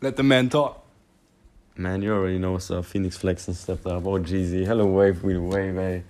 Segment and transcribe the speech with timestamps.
[0.00, 0.82] Let the man talk.
[1.76, 2.84] Man, you already know what's up.
[2.84, 4.04] Phoenix Flex and stepped up.
[4.06, 4.64] Oh, Jeezy.
[4.66, 5.22] Hello, Wave.
[5.22, 6.02] We Wave, ey.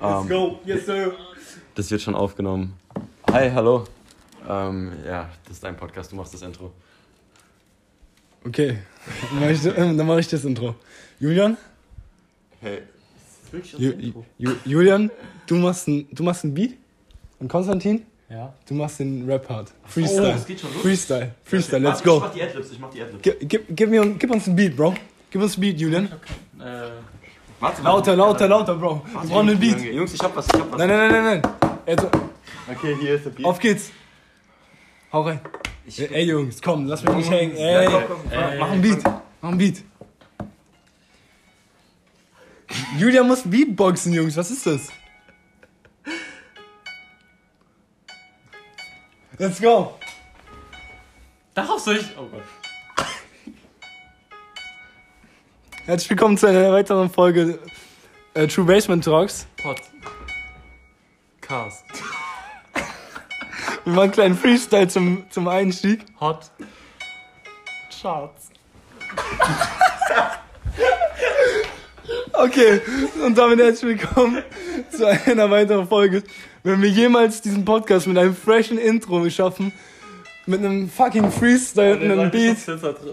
[0.00, 0.58] Let's Ähm, go.
[0.64, 1.12] Yes, sir.
[1.74, 2.74] Das wird schon aufgenommen.
[3.30, 3.86] Hi, hallo.
[4.48, 6.12] Ähm, ja, das ist dein Podcast.
[6.12, 6.72] Du machst das Intro.
[8.46, 8.78] Okay,
[9.30, 10.74] dann mache ich, dann mach ich das Intro.
[11.18, 11.58] Julian?
[12.60, 12.82] Hey.
[13.76, 13.92] Ju,
[14.38, 15.10] Ju, Julian,
[15.46, 16.74] du machst, ein, du machst ein Beat?
[17.38, 18.52] Und Konstantin, Ja.
[18.68, 19.72] du machst den Rap-Part.
[19.86, 20.28] Freestyle.
[20.28, 20.82] Oh, das geht schon los?
[20.82, 21.32] Freestyle.
[21.44, 22.20] Freestyle, let's Ich go.
[22.20, 22.70] mach die Adlibs.
[22.70, 23.22] Ich mach die Adlibs.
[23.22, 24.94] Gib, gib, gib, mir, gib uns ein Beat, Bro.
[25.30, 26.06] Gib uns ein Beat, Julian.
[26.06, 26.90] Äh,
[27.58, 29.02] Warte, Lauter, lauter, lauter, Bro.
[29.04, 29.80] Wir brauchen einen Beat.
[29.80, 30.46] Jungs, ich hab was.
[30.46, 30.78] Ich hab was.
[30.78, 31.72] Nein, nein, nein, nein, nein.
[31.86, 32.08] Also,
[32.72, 33.44] Okay, hier ist der Beat.
[33.46, 33.90] auf geht's.
[35.12, 35.40] Hau rein.
[35.84, 37.56] Ich- Ey, Jungs, komm, lass mich nicht hängen.
[37.56, 37.88] Ey.
[38.60, 39.02] mach ein Beat.
[39.42, 39.82] Mach ein Beat.
[42.96, 44.36] Julian muss Beatboxen, Jungs.
[44.36, 44.88] Was ist das?
[49.40, 49.94] Let's go.
[51.54, 52.04] darauf soll ich.
[52.18, 52.42] Oh Gott.
[55.86, 57.58] Herzlich willkommen zu einer weiteren Folge
[58.34, 59.46] äh, True Basement Talks.
[59.62, 59.80] Pod.
[61.40, 61.86] Cast.
[63.84, 66.04] Wir machen einen kleinen Freestyle zum, zum Einstieg.
[66.20, 66.50] Hot.
[67.98, 68.50] Charts.
[72.34, 72.80] Okay,
[73.24, 74.42] und damit herzlich willkommen
[74.90, 76.24] zu einer weiteren Folge.
[76.62, 79.72] Wenn wir jemals diesen Podcast mit einem freshen Intro schaffen,
[80.46, 82.56] mit einem fucking Freestyle und einem Beat,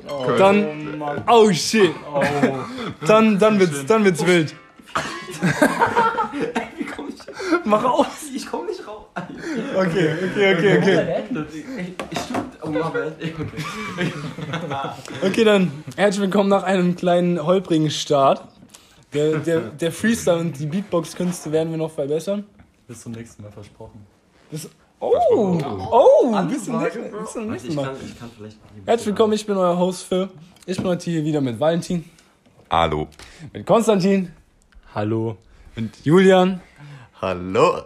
[0.09, 2.21] Oh, Dann- Oh, oh shit, Oh.
[3.05, 4.53] dann, dann wird's, dann wird's wild.
[6.77, 7.15] Wie komm ich?
[7.65, 8.07] Mach aus.
[8.33, 9.05] Ich komm nicht raus.
[9.15, 11.23] Okay, okay, okay, okay.
[11.53, 11.63] Ich,
[12.11, 12.19] ich.
[12.61, 12.69] Oh.
[15.25, 18.43] Okay, dann herzlich willkommen nach einem kleinen holprigen Start.
[19.13, 22.43] Der, der, der Freestyle und die Beatbox-Künste werden wir noch verbessern.
[22.87, 24.05] Bis zum nächsten Mal versprochen.
[24.49, 24.69] Bis,
[25.01, 25.11] oh,
[25.91, 27.83] oh, bis zum nächsten, bis zum nächsten Ich Mal.
[27.85, 28.57] kann, ich kann vielleicht.
[28.85, 30.29] Herzlich willkommen, ich bin euer Host Phil.
[30.65, 32.05] Ich bin heute hier wieder mit Valentin,
[32.69, 33.09] Hallo.
[33.51, 34.31] mit Konstantin,
[34.95, 35.35] Hallo.
[35.75, 36.61] mit Julian
[37.21, 37.83] Hallo.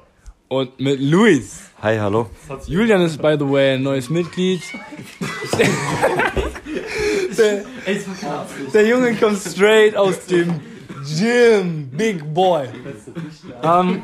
[0.50, 1.62] und mit Luis.
[1.82, 2.30] Hi, hallo.
[2.68, 4.62] Julian ist, by the way, ein neues Mitglied.
[7.38, 7.64] der,
[8.72, 10.60] der Junge kommt straight aus dem
[11.18, 11.90] Gym.
[11.90, 12.68] Big Boy.
[13.64, 14.04] Ähm,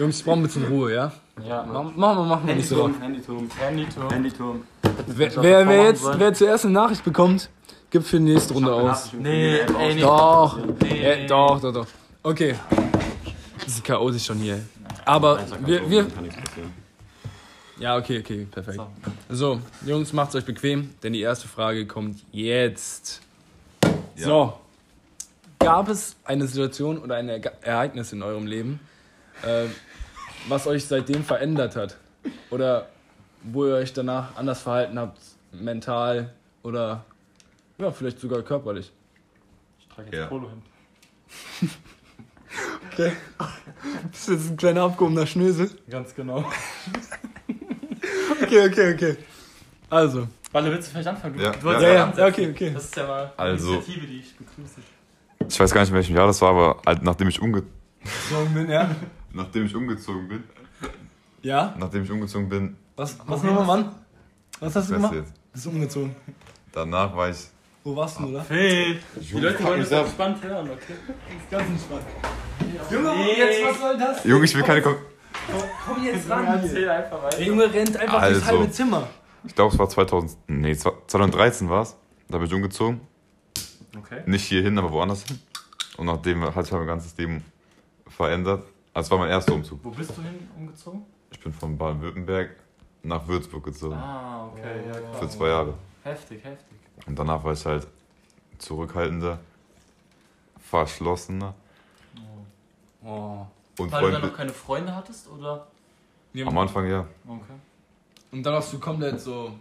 [0.00, 1.12] Jungs, ich brauche ein bisschen Ruhe, ja?
[1.46, 2.88] Ja, Machen wir, machen wir nicht so.
[3.00, 3.50] Handyturm.
[3.58, 4.08] Handyturm.
[4.10, 4.62] Handyturm.
[5.06, 7.50] Wer, wer, wer, jetzt, wer zuerst eine Nachricht bekommt,
[7.90, 9.12] gibt für die nächste Runde aus.
[9.12, 10.00] Nee, ey, nee.
[10.00, 11.26] Doch, Nee, nee.
[11.26, 11.86] doch, doch, doch.
[12.22, 12.54] Okay.
[13.62, 14.60] Das ist chaotisch schon hier.
[15.04, 16.06] Aber wir, wir.
[17.78, 18.80] Ja, okay, okay, perfekt.
[19.28, 23.20] So, Jungs, macht's euch bequem, denn die erste Frage kommt jetzt.
[24.16, 24.54] So.
[25.58, 28.80] Gab es eine Situation oder ein Ereignis in eurem Leben,
[29.42, 29.66] äh,
[30.48, 31.96] was euch seitdem verändert hat?
[32.50, 32.88] Oder
[33.42, 35.18] wo ihr euch danach anders verhalten habt,
[35.52, 37.04] mental oder
[37.78, 38.92] ja, vielleicht sogar körperlich?
[39.78, 40.26] Ich trage jetzt Ja.
[40.26, 40.62] Polohemd.
[42.92, 43.12] Okay.
[44.10, 45.70] Das ist jetzt ein kleiner abgehobener Schnösel.
[45.88, 46.44] Ganz genau.
[48.42, 49.16] Okay, okay, okay.
[49.88, 50.26] Also.
[50.50, 51.36] Warte, willst du vielleicht anfangen?
[51.36, 52.70] Du, Ja, du wolltest ja, Ja, ja, okay, okay.
[52.74, 54.80] Das ist ja mal eine Also- Initiative, die ich begrüße.
[55.48, 57.62] Ich weiß gar nicht, in welchem Jahr das war, aber halt, nachdem ich, umge
[58.28, 58.90] So, bin, ja.
[59.32, 60.44] nachdem ich umgezogen bin,
[61.42, 61.74] Ja?
[61.78, 63.94] nachdem ich umgezogen bin, Was, was nochmal, Mann?
[64.60, 65.14] Was hast du gemacht?
[65.14, 66.14] jetzt, Bist du umgezogen.
[66.72, 67.38] danach war ich,
[67.84, 68.44] Wo warst du, oder?
[68.48, 70.94] Hey, die Leute wollen mich das entspannt hören, okay?
[71.50, 72.02] Ganz entspannt.
[72.90, 73.38] Junge, Nee.
[73.38, 74.24] jetzt was soll das?
[74.24, 74.96] Junge, ich will keine, Kom
[75.86, 76.46] Komm jetzt ran.
[76.46, 77.36] erzähl einfach weiter.
[77.38, 78.58] Der Junge rennt einfach durchs Also.
[78.58, 79.08] halbe Zimmer.
[79.44, 81.96] ich glaube, es war 2000, nee, 2013 war es,
[82.28, 83.00] da bin ich umgezogen,
[83.96, 84.22] Okay.
[84.26, 85.40] nicht hierhin, aber woanders hin.
[85.96, 87.42] Und nachdem hat sich mein ganzes Leben
[88.08, 88.62] verändert.
[88.92, 89.80] Also es war mein erster Umzug.
[89.82, 91.04] Wo bist du hin umgezogen?
[91.30, 92.56] Ich bin von Baden-Württemberg
[93.02, 93.94] nach Würzburg gezogen.
[93.94, 95.14] Ah, okay, ja klar.
[95.14, 95.74] Für zwei Jahre.
[96.02, 96.76] Heftig, heftig.
[97.06, 97.86] Und danach war ich halt
[98.58, 99.38] zurückhaltender,
[100.58, 101.54] verschlossener
[103.02, 103.46] Oh.
[103.78, 105.66] und Weil du dann noch keine Freunde hattest, oder?
[106.44, 107.06] Am Anfang ja.
[107.26, 107.54] Okay.
[108.30, 109.52] Und dann hast du komplett so.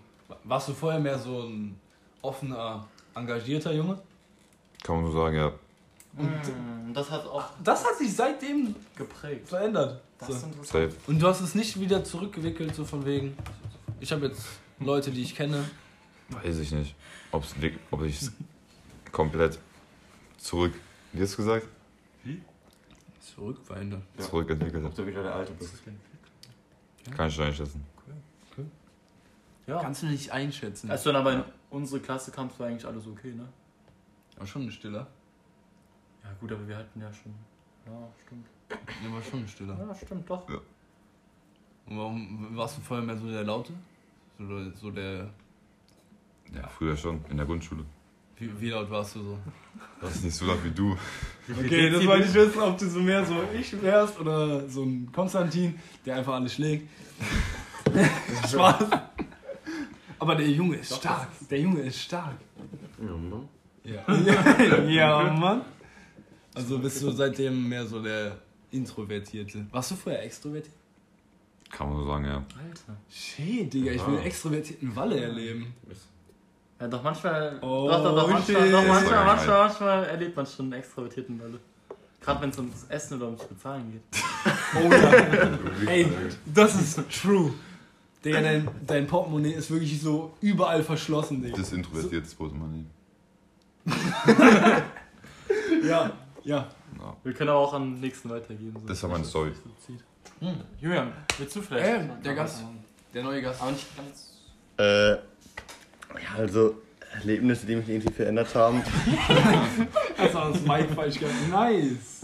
[0.43, 1.79] Warst du vorher mehr so ein
[2.21, 2.85] offener,
[3.15, 3.97] engagierter Junge?
[4.83, 5.51] Kann man so sagen, ja.
[6.17, 9.47] Und das hat auch Das hat sich seitdem geprägt.
[9.47, 10.01] verändert.
[10.17, 10.33] Das So.
[10.35, 10.93] ist interessant.
[11.07, 13.37] Und du hast es nicht wieder zurückgewickelt, so von wegen.
[13.99, 14.43] Ich habe jetzt
[14.79, 15.69] Leute, die ich kenne.
[16.29, 16.95] Weiß ich nicht.
[17.31, 17.55] Ob's,
[17.91, 18.31] ob ich es
[19.11, 19.59] komplett
[20.37, 20.73] zurück,
[21.13, 21.67] wie hast du gesagt?
[23.35, 24.01] Zurückverändert.
[24.17, 24.25] Ja.
[24.25, 25.75] Zurückentwickelt Ob du wieder der Alte bist.
[27.15, 27.85] Kann ich nicht einschätzen.
[29.67, 29.79] Ja.
[29.81, 30.89] Kannst du nicht einschätzen.
[30.89, 33.47] Als du dann aber in unsere Klasse kamst, war eigentlich alles okay, ne?
[34.37, 35.05] war schon ein Stiller.
[36.23, 37.33] Ja gut, aber wir hatten ja schon.
[37.85, 38.45] Ja, stimmt.
[38.69, 39.77] Ja, war schon ein Stiller.
[39.77, 40.47] Ja, stimmt, doch.
[41.87, 43.73] Und warum warst du vorher mehr so der Laute?
[44.37, 45.29] So, der- so der.
[46.53, 47.83] Ja, früher schon, in der Grundschule.
[48.37, 49.39] Wie, wie laut warst du so?
[50.01, 50.95] Das ist nicht so laut wie du.
[51.51, 55.11] Okay, das wollte ich wissen, ob du so mehr so ich wärst oder so ein
[55.11, 56.87] Konstantin, der einfach alles schlägt.
[58.49, 58.85] Spaß.
[60.19, 61.27] Aber der Junge ist stark.
[61.49, 62.35] Der Junge ist stark.
[63.01, 63.47] Ja, Mann.
[63.83, 65.61] Ja, ja Mann.
[66.59, 68.35] Also bist du seitdem mehr so der
[68.71, 69.65] Introvertierte.
[69.71, 70.75] Warst du vorher extrovertiert?
[71.71, 72.33] Kann man so sagen, ja.
[72.33, 72.97] Alter.
[73.09, 75.73] Shit, Digga, ich will einen extrovertierten Walle erleben.
[76.79, 77.59] Ja, doch manchmal.
[77.61, 81.59] Oh, doch, doch, doch, manchmal, doch manchmal, manchmal, manchmal erlebt man schon einen extrovertierten Walle.
[82.21, 84.01] Gerade wenn es ums Essen oder ums Bezahlen geht.
[84.75, 85.57] Oh ja.
[85.87, 86.07] Ey,
[86.45, 87.51] das ist true.
[88.23, 91.57] Digga, dein, dein Portemonnaie ist wirklich so überall verschlossen, Digga.
[91.57, 92.85] Das ist introvertiertes Portemonnaie.
[95.83, 96.11] Ja,
[96.49, 96.67] ja.
[96.97, 97.15] Ja.
[97.23, 98.75] Wir können aber auch am nächsten weitergehen.
[98.79, 98.87] So.
[98.87, 99.51] Das war meine Story.
[100.39, 100.55] Hm.
[100.79, 101.85] Julian, willst du vielleicht?
[101.87, 102.63] Ähm, der Gast.
[103.13, 103.61] Der neue Gast.
[103.61, 104.37] Aber nicht ganz.
[104.77, 105.19] Äh, ja,
[106.37, 106.81] also
[107.13, 108.81] Erlebnisse, die mich irgendwie verändert haben.
[110.17, 111.49] Das war das Mic falsch gehabt.
[111.49, 112.21] Nice.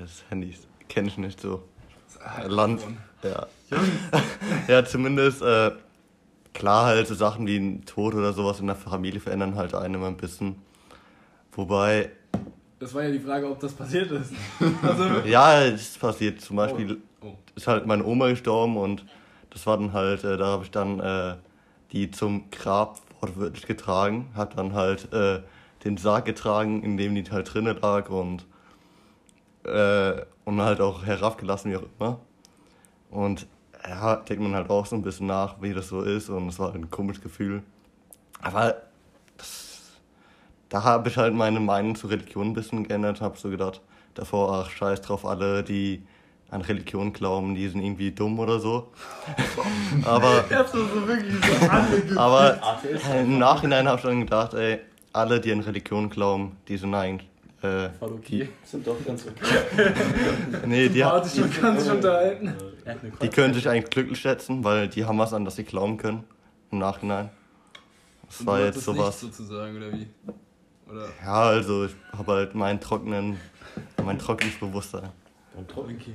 [0.00, 0.56] Das Handy
[0.88, 1.62] kenne ich nicht so.
[2.46, 2.80] Land.
[3.22, 3.46] Ja.
[4.68, 5.72] ja, zumindest, äh,
[6.54, 9.94] klar halt so Sachen wie ein Tod oder sowas in der Familie verändern halt einen
[9.94, 10.56] immer ein bisschen.
[11.52, 12.10] Wobei,
[12.82, 14.32] Das war ja die Frage, ob das passiert ist.
[14.82, 16.40] Also, ja, es ist passiert.
[16.40, 17.28] Zum Beispiel Oh.
[17.28, 17.34] Oh.
[17.54, 19.06] ist halt meine Oma gestorben und
[19.50, 21.36] das war dann halt, äh, da habe ich dann äh,
[21.92, 25.42] die zum Grab wortwörtlich getragen, hab dann halt äh,
[25.84, 28.46] den Sarg getragen, in dem die halt drinnen lag und,
[29.64, 32.18] äh, und halt auch herabgelassen, wie auch immer.
[33.12, 33.46] Und
[33.88, 36.58] ja, denkt man halt auch so ein bisschen nach, wie das so ist und es
[36.58, 37.62] war halt ein komisches Gefühl.
[38.40, 38.74] Aber
[39.36, 39.71] das,
[40.72, 43.82] da habe ich halt meine Meinung zur Religion ein bisschen geändert, habe so gedacht,
[44.14, 46.02] davor, ach scheiß drauf, alle, die
[46.48, 48.90] an Religion glauben, die sind irgendwie dumm oder so.
[50.04, 50.44] aber
[52.16, 52.58] aber
[53.20, 54.78] im Nachhinein habe ich dann gedacht, ey,
[55.12, 57.28] alle, die an Religion glauben, die sind eigentlich,
[57.62, 58.48] äh, Voll okay.
[58.64, 59.92] sind doch ganz okay.
[60.66, 61.00] nee, die.
[61.00, 65.56] Er hat eine die können sich eigentlich glücklich schätzen, weil die haben was an, das
[65.56, 66.24] sie glauben können.
[66.70, 67.28] Im Nachhinein.
[68.26, 69.20] Das war jetzt sowas.
[69.20, 70.06] sozusagen, oder wie?
[70.92, 71.08] Oder?
[71.24, 73.40] Ja, also ich habe halt meinen trockenen,
[74.04, 75.10] mein trockenes Bewusstsein.
[75.74, 76.14] Okay.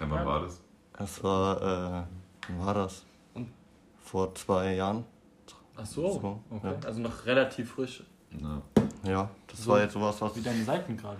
[0.00, 0.60] Ja, wann war das?
[0.96, 2.02] Das war, äh,
[2.48, 3.04] wann war das?
[3.34, 3.48] Und?
[4.00, 5.04] Vor zwei Jahren.
[5.76, 6.12] Ach so.
[6.12, 6.68] So, Okay.
[6.80, 6.86] ja.
[6.86, 8.02] Also noch relativ frisch.
[8.40, 8.62] Ja.
[9.04, 9.70] Ja, das So.
[9.72, 11.18] war jetzt sowas, was Wie deine Seiten gerade.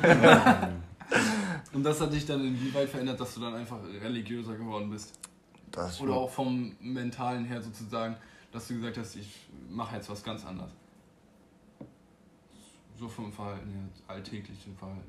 [1.72, 5.18] Und das hat dich dann inwieweit verändert, dass du dann einfach religiöser geworden bist?
[5.70, 8.16] das Oder auch vom Mentalen her sozusagen,
[8.52, 10.70] dass du gesagt hast, ich mache jetzt was ganz anderes?
[13.04, 15.02] So vom Verhalten her, alltäglichen Verhalten.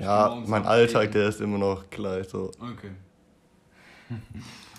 [0.00, 2.50] Ja, morgens mein Alltag, der ist immer noch gleich so.
[2.58, 2.90] Okay.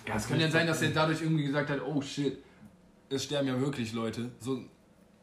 [0.08, 2.38] Ja, es kann ja sein, dass er dadurch irgendwie gesagt hat, oh shit,
[3.10, 4.30] es sterben ja wirklich Leute.
[4.40, 4.60] So,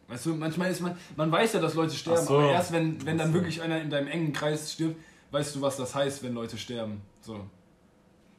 [0.08, 2.38] weißt du, manchmal ist man, man weiß ja, dass Leute sterben, so.
[2.38, 4.96] aber erst wenn, wenn dann wirklich einer in deinem engen Kreis stirbt,
[5.30, 7.00] weißt du, was das heißt, wenn Leute sterben.
[7.20, 7.46] So.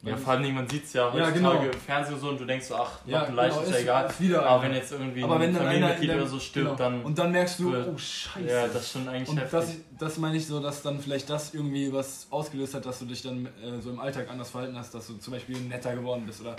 [0.04, 1.62] Ja, vor allem, man sieht es ja Ja, heutzutage genau.
[1.62, 4.06] im Fernsehen so und du denkst so, ach, Ja, leicht genau, ist ja egal.
[4.10, 6.90] ist wieder aber wenn jetzt irgendwie Aber wenn ein Familienmitglied oder so stirbt, genau.
[6.90, 7.02] dann.
[7.02, 8.46] Und dann merkst du, wird- oh scheiße.
[8.46, 9.84] ja, das ist schon eigentlich Und das, heftig.
[9.98, 13.22] das meine ich so, dass dann vielleicht das irgendwie was ausgelöst hat, dass du dich
[13.22, 16.40] dann äh, so im Alltag anders verhalten hast, dass du zum Beispiel netter geworden bist
[16.42, 16.56] oder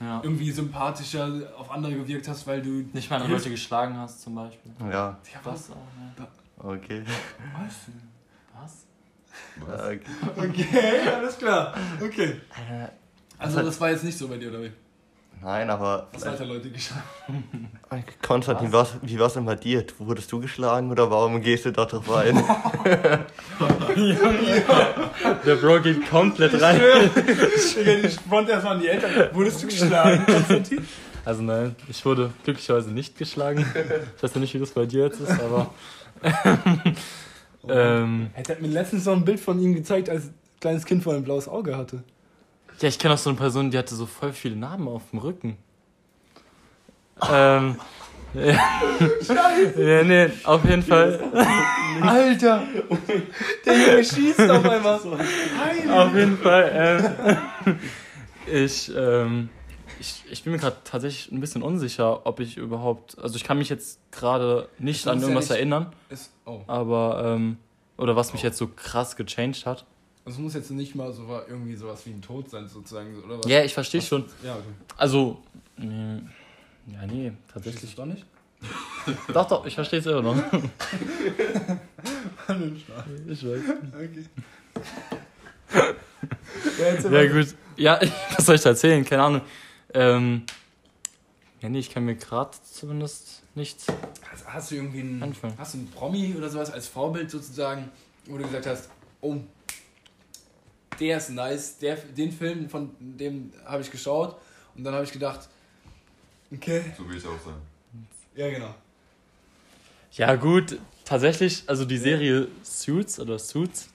[0.00, 0.20] ja.
[0.22, 1.28] irgendwie sympathischer
[1.58, 2.84] auf andere gewirkt hast, weil du.
[2.92, 4.72] Nicht mal an Leute geschlagen hast, zum Beispiel.
[4.80, 6.26] Ja, Ja, Das auch, ne?
[6.58, 7.02] okay.
[7.58, 7.74] Was?
[8.62, 8.86] Was?
[9.66, 9.80] Was?
[9.80, 10.00] okay.
[10.36, 11.74] Okay, alles klar.
[12.02, 12.40] Okay.
[12.70, 12.88] Äh,
[13.38, 14.72] Also das war jetzt nicht so bei dir, oder wie?
[15.42, 17.70] Nein, aber Was hat der Leute geschlagen?
[18.26, 18.94] Konstantin, was?
[19.02, 19.84] wie war es denn bei dir?
[19.98, 22.36] Wurdest du geschlagen oder warum gehst du da drauf ein?
[25.44, 26.80] Der Bro geht komplett rein.
[28.02, 29.34] Ich front erstmal an die Eltern.
[29.34, 30.86] Wurdest du geschlagen, Konstantin?
[31.24, 33.64] Also nein, ich wurde glücklicherweise nicht geschlagen.
[34.16, 35.72] Ich weiß ja nicht, wie das bei dir jetzt ist, aber.
[37.68, 40.30] ähm, Er hat mir letztens noch ein Bild von ihm gezeigt, als
[40.60, 42.02] kleines Kind, wo er ein blaues Auge hatte.
[42.80, 45.18] ja, ich kenne auch so eine Person, die hatte so voll viele Narben auf dem
[45.20, 45.56] Rücken.
[47.32, 47.76] Ähm.
[48.34, 48.58] Ja.
[49.78, 51.18] ja, nee, auf jeden Fall.
[52.02, 52.62] Alter!
[53.64, 55.00] Der Junge schießt auf einmal.
[55.90, 57.06] Auf jeden Fall.
[57.64, 57.78] Ähm,
[58.46, 59.48] ich, ähm,
[60.00, 63.18] ich, ich bin mir gerade tatsächlich ein bisschen unsicher, ob ich überhaupt.
[63.18, 66.60] Also, ich kann mich jetzt gerade nicht an ist ja irgendwas nicht- erinnern, Ist, oh.
[66.66, 67.22] aber.
[67.36, 67.58] Ähm,
[67.98, 69.86] oder was mich jetzt so krass gechanged hat.
[70.26, 73.46] Es muss jetzt nicht mal so irgendwie sowas wie ein Tod sein, sozusagen, oder was?
[73.46, 74.24] Ja, ich verstehe schon.
[74.42, 74.64] Ja, okay.
[74.96, 75.38] Also.
[75.78, 76.20] Nee,
[76.92, 77.94] ja, nee, tatsächlich.
[77.94, 78.26] doch nicht?
[79.32, 80.34] Doch, doch, ich verstehe es immer noch.
[82.48, 83.60] ich weiß.
[83.94, 84.24] Okay.
[87.12, 87.54] ja, Ja, gut.
[87.76, 88.00] Ja,
[88.36, 89.04] was soll ich da erzählen?
[89.04, 89.40] Keine Ahnung.
[89.96, 90.42] Ähm,
[91.62, 93.86] Ja, nee, ich kann mir gerade zumindest nichts.
[94.30, 95.54] Hast, hast du irgendwie einen, Anfang.
[95.56, 97.90] hast du einen Promi oder sowas als Vorbild sozusagen,
[98.26, 98.90] wo du gesagt hast,
[99.22, 99.36] oh,
[101.00, 104.36] der ist nice, der, den Film von dem habe ich geschaut
[104.74, 105.48] und dann habe ich gedacht,
[106.52, 106.82] okay.
[106.96, 107.60] So will ich auch sagen.
[108.34, 108.74] Ja, genau.
[110.12, 113.88] Ja, gut, tatsächlich, also die Serie Suits oder Suits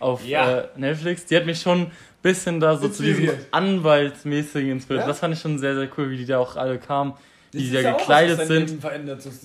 [0.00, 0.60] auf Ja.
[0.62, 1.90] äh, Netflix, die hat mich schon
[2.24, 3.30] bisschen da so zu diesem.
[3.50, 5.04] Anwaltsmäßigen inspiriert.
[5.04, 5.08] Ja?
[5.08, 7.12] Das fand ich schon sehr, sehr cool, wie die da auch alle kamen,
[7.52, 8.84] wie die da ja auch gekleidet dein sind.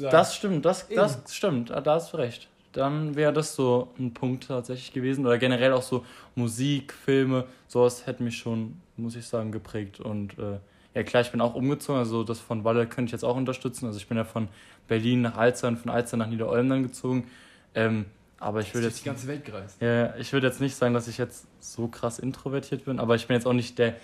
[0.09, 2.47] Das stimmt, das, das stimmt, ah, da hast du recht.
[2.71, 5.25] Dann wäre das so ein Punkt tatsächlich gewesen.
[5.25, 6.05] Oder generell auch so
[6.35, 9.99] Musik, Filme, sowas hätte mich schon, muss ich sagen, geprägt.
[9.99, 10.59] Und äh,
[10.93, 13.87] ja klar, ich bin auch umgezogen, also das von Walle könnte ich jetzt auch unterstützen.
[13.87, 14.47] Also ich bin ja von
[14.87, 17.27] Berlin nach Alzer und von Alzer nach Niederolm dann gezogen.
[17.75, 18.05] Ähm,
[18.39, 19.81] aber ich würde jetzt, die ganze Welt gereist.
[19.81, 23.27] ja, ich würde jetzt nicht sagen, dass ich jetzt so krass introvertiert bin, aber ich
[23.27, 23.95] bin jetzt auch nicht der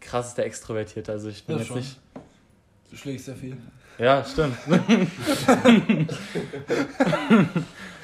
[0.00, 1.10] krasseste Extrovertierte.
[1.12, 1.78] Also ich bin Ja, jetzt schon.
[1.78, 1.98] nicht.
[2.90, 3.56] Du schlägst sehr viel.
[3.98, 4.56] Ja, stimmt.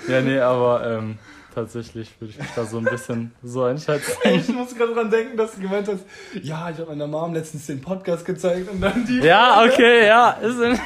[0.09, 1.19] ja, nee, aber ähm,
[1.55, 4.13] tatsächlich würde ich mich da so ein bisschen so einschätzen.
[4.25, 6.05] Ich muss gerade dran denken, dass du gemeint hast,
[6.43, 9.21] ja, ich habe meiner Mom letztens den Podcast gezeigt und dann die.
[9.21, 10.79] Ja, okay, ja, ist, in,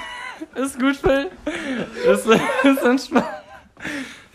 [0.62, 1.30] ist gut, Phil.
[2.06, 3.26] Ist, ist entspannt.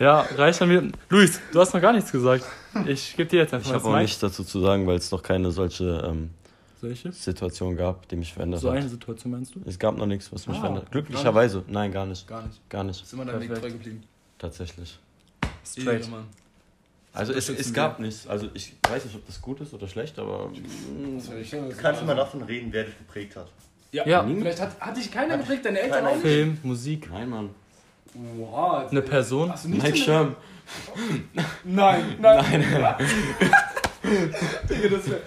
[0.04, 0.82] Ja, reicht an mir.
[1.08, 2.44] Luis, du hast noch gar nichts gesagt.
[2.86, 5.10] Ich gebe dir jetzt einfach Ich mal habe auch nichts dazu zu sagen, weil es
[5.10, 6.28] noch keine solche ähm,
[6.78, 7.10] Solche?
[7.10, 8.76] Situation gab, die mich verändert So hat.
[8.76, 9.60] eine Situation meinst du?
[9.64, 10.90] Es gab noch nichts, was mich Ah, verändert.
[10.90, 12.28] Glücklicherweise, nein, gar nicht.
[12.28, 12.60] Gar nicht.
[12.68, 13.02] Gar nicht.
[13.02, 13.64] Ist immer deinem Weg Perfekt.
[13.72, 14.02] treu geblieben.
[14.38, 14.98] Tatsächlich.
[15.66, 16.00] Straight.
[16.02, 16.24] Ehrenmann.
[17.14, 18.26] Also es, unterstützen es gab nichts.
[18.26, 21.48] Also ich weiß nicht, ob das gut ist oder schlecht, aber mm, Das werde ich
[21.48, 23.46] schon- Kannst du mal davon reden, wer dich geprägt hat?
[23.90, 24.22] Ja, Ja.
[24.22, 26.20] vielleicht hat, hat dich keiner geprägt, deine Eltern auch nicht?
[26.22, 27.50] Film, Musik, nein, Mann.
[28.40, 28.86] Oha.
[28.90, 29.50] eine Person.
[29.50, 30.36] Hast du nicht Mike Schirm.
[31.64, 32.64] Nein, nein.
[34.02, 35.20] Digga, das wäre.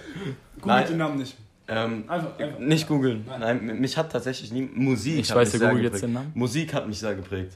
[0.64, 0.86] Nein.
[0.88, 1.36] den Namen nicht.
[1.68, 2.58] Ähm, Einfach, einfach.
[2.58, 3.24] nicht googeln.
[3.26, 3.40] Nein.
[3.40, 3.80] Nein.
[3.80, 5.18] mich hat tatsächlich nie Musik.
[5.18, 6.32] Ich hat weiß, mich der sehr Google jetzt den Namen.
[6.34, 7.52] Musik hat mich sehr geprägt.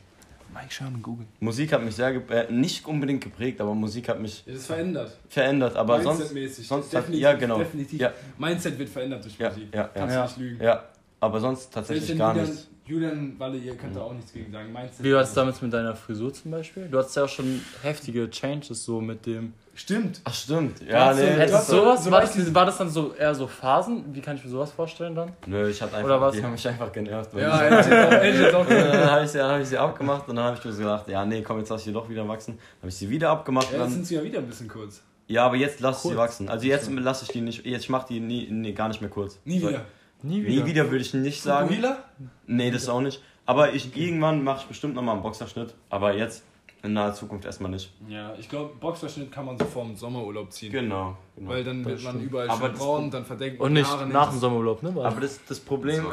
[0.54, 1.24] Mike Sherman, Google.
[1.40, 5.16] Musik hat mich sehr geprägt, nicht unbedingt geprägt, aber Musik hat mich Das ist verändert.
[5.30, 5.74] verändert.
[5.76, 6.66] Aber sonst, Mindset-mäßig.
[6.68, 7.58] sonst hat, definitiv, ja genau.
[7.58, 8.00] Definitiv.
[8.00, 9.68] Ja, Mindset wird verändert durch ja, Musik.
[9.74, 10.62] ja, Kannst ja, du nicht lügen.
[10.62, 10.84] ja.
[11.22, 12.68] Aber sonst tatsächlich gar Julian, nichts.
[12.84, 14.72] Julian Walle, ihr könnt da auch nichts gegen sagen.
[14.72, 15.04] Mindset.
[15.04, 16.88] Wie war es damals mit deiner Frisur zum Beispiel?
[16.88, 19.52] Du hattest ja auch schon heftige Changes so mit dem.
[19.74, 20.20] Stimmt.
[20.24, 20.82] Ach stimmt.
[20.86, 21.20] Ja, nee.
[21.20, 22.02] du Hättest du sowas?
[22.04, 24.04] so war, das, war das dann so eher so Phasen?
[24.12, 25.30] Wie kann ich mir sowas vorstellen dann?
[25.46, 26.34] Nö, ich hatte einfach, Oder was?
[26.34, 27.32] die haben mich einfach genervt.
[27.34, 30.44] Ja, ich- hätte auch- auch dann habe ich, sie- hab ich sie abgemacht und dann
[30.46, 32.56] habe ich mir so gedacht, ja nee, komm, jetzt lass ich die doch wieder wachsen.
[32.58, 34.66] Dann habe ich sie wieder abgemacht Ja, jetzt dann, sind sie ja wieder ein bisschen
[34.68, 35.00] kurz.
[35.28, 36.48] ja, aber jetzt lass ich sie wachsen.
[36.48, 39.08] Also jetzt lasse ich die nicht, jetzt ich mache die nie, nee, gar nicht mehr
[39.10, 39.38] kurz.
[39.44, 39.82] Nie So, wieder.
[40.22, 41.68] Nie Nie wieder würde ich nicht sagen.
[41.68, 41.98] Fukuhila?
[42.46, 43.22] Nee, das auch nicht.
[43.46, 45.74] Aber ich, irgendwann mache ich bestimmt nochmal einen Boxerschnitt.
[45.90, 46.44] Aber jetzt
[46.84, 47.92] in naher Zukunft erstmal nicht.
[48.08, 50.72] Ja, ich glaube, Boxerschnitt kann man so vorm Sommerurlaub ziehen.
[50.72, 51.16] Genau.
[51.36, 51.50] genau.
[51.50, 52.26] Weil dann Das wird man stimmt.
[52.28, 54.94] überall Aber schön braun, dann verdeckt man Und die nicht Haare nach dem Sommerurlaub, ne?
[54.94, 56.04] War Aber das, das Problem.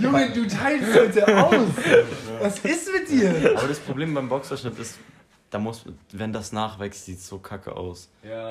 [0.00, 1.66] Junge, du teilst heute aus.
[2.40, 3.54] Was ist mit dir?
[3.58, 4.98] aber das Problem beim Boxerschnitt ist,
[5.50, 8.08] da muss, wenn das nachwächst, sieht so kacke aus.
[8.22, 8.50] Ja,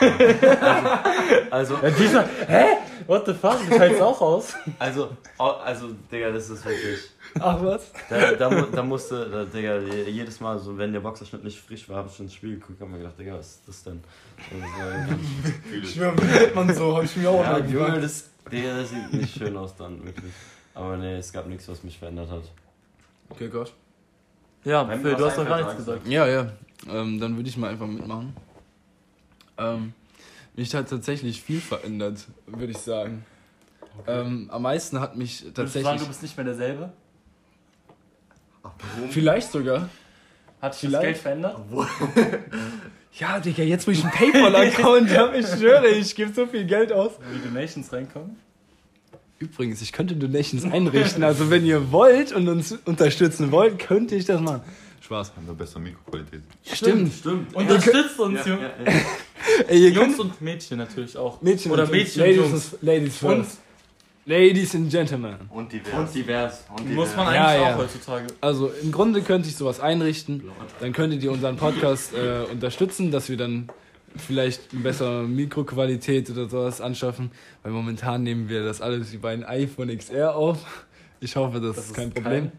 [1.50, 2.64] Also, Ja, dieser, hä?
[3.06, 3.58] What the fuck?
[3.68, 4.54] Du teilst auch aus?
[4.78, 7.00] also, also, Digga, das ist wirklich.
[7.38, 7.90] Ach was?
[8.08, 11.98] Da, da, da musste, da, Digga, jedes Mal, so, wenn der Boxerschnitt nicht frisch war,
[11.98, 14.02] habe ich ins Spiel geguckt und mir gedacht, Digga, was ist das denn?
[15.82, 18.02] Ich schwör, wird man so, hab ich mir so, auch ja, Junge, gemacht.
[18.02, 20.32] das, Digga, das sieht nicht schön aus dann, wirklich.
[20.74, 22.42] Aber nee, es gab nichts, was mich verändert hat.
[23.30, 23.72] Okay, Gott.
[24.64, 26.06] Ja, Phil, du hast doch gar nichts gesagt.
[26.06, 26.46] Ja, ja.
[26.88, 28.34] Ähm, dann würde ich mal einfach mitmachen.
[29.58, 29.92] Ähm,
[30.54, 33.24] mich hat tatsächlich viel verändert, würde ich sagen.
[34.06, 36.02] Ähm, am meisten hat mich Würdest du sagen, tatsächlich.
[36.02, 36.92] du bist nicht mehr derselbe?
[39.10, 39.88] Vielleicht sogar.
[40.60, 41.02] Hat sich das Vielleicht.
[41.02, 41.56] Geld verändert?
[43.18, 46.92] Ja, Digga, jetzt wo ich einen Paypal-Account habe, ich schwöre, ich gebe so viel Geld
[46.92, 47.12] aus.
[47.30, 48.36] Wie Donations reinkommen?
[49.38, 51.22] Übrigens, ich könnte Donations einrichten.
[51.22, 54.62] Also, wenn ihr wollt und uns unterstützen wollt, könnte ich das machen.
[55.02, 55.32] Spaß.
[55.36, 56.42] Haben wir bessere Mikroqualität.
[56.64, 57.12] Stimmt.
[57.12, 57.54] Stimmt.
[57.54, 58.70] Unterstützt uns, Ja, Junge.
[58.86, 59.00] ja, ja.
[59.68, 61.42] Ey, Jungs und Mädchen natürlich auch.
[61.42, 62.72] Mädchen Oder und Mädchen Ladies, und Jungs.
[62.74, 63.58] and- Ladies Und first.
[64.24, 65.36] Ladies and Gentlemen.
[65.50, 65.92] Und divers.
[65.98, 66.64] Und divers.
[66.70, 66.94] Und divers.
[66.94, 67.74] muss man Ja, eigentlich ja.
[67.74, 68.26] auch heutzutage.
[68.40, 70.44] Also im Grunde könnte ich sowas einrichten.
[70.80, 73.68] Dann könntet ihr unseren Podcast äh, unterstützen, dass wir dann
[74.16, 77.32] vielleicht eine bessere Mikroqualität oder sowas anschaffen.
[77.64, 80.58] Weil momentan nehmen wir das alles über ein iPhone XR auf.
[81.22, 82.50] Ich hoffe, das, ist kein Problem.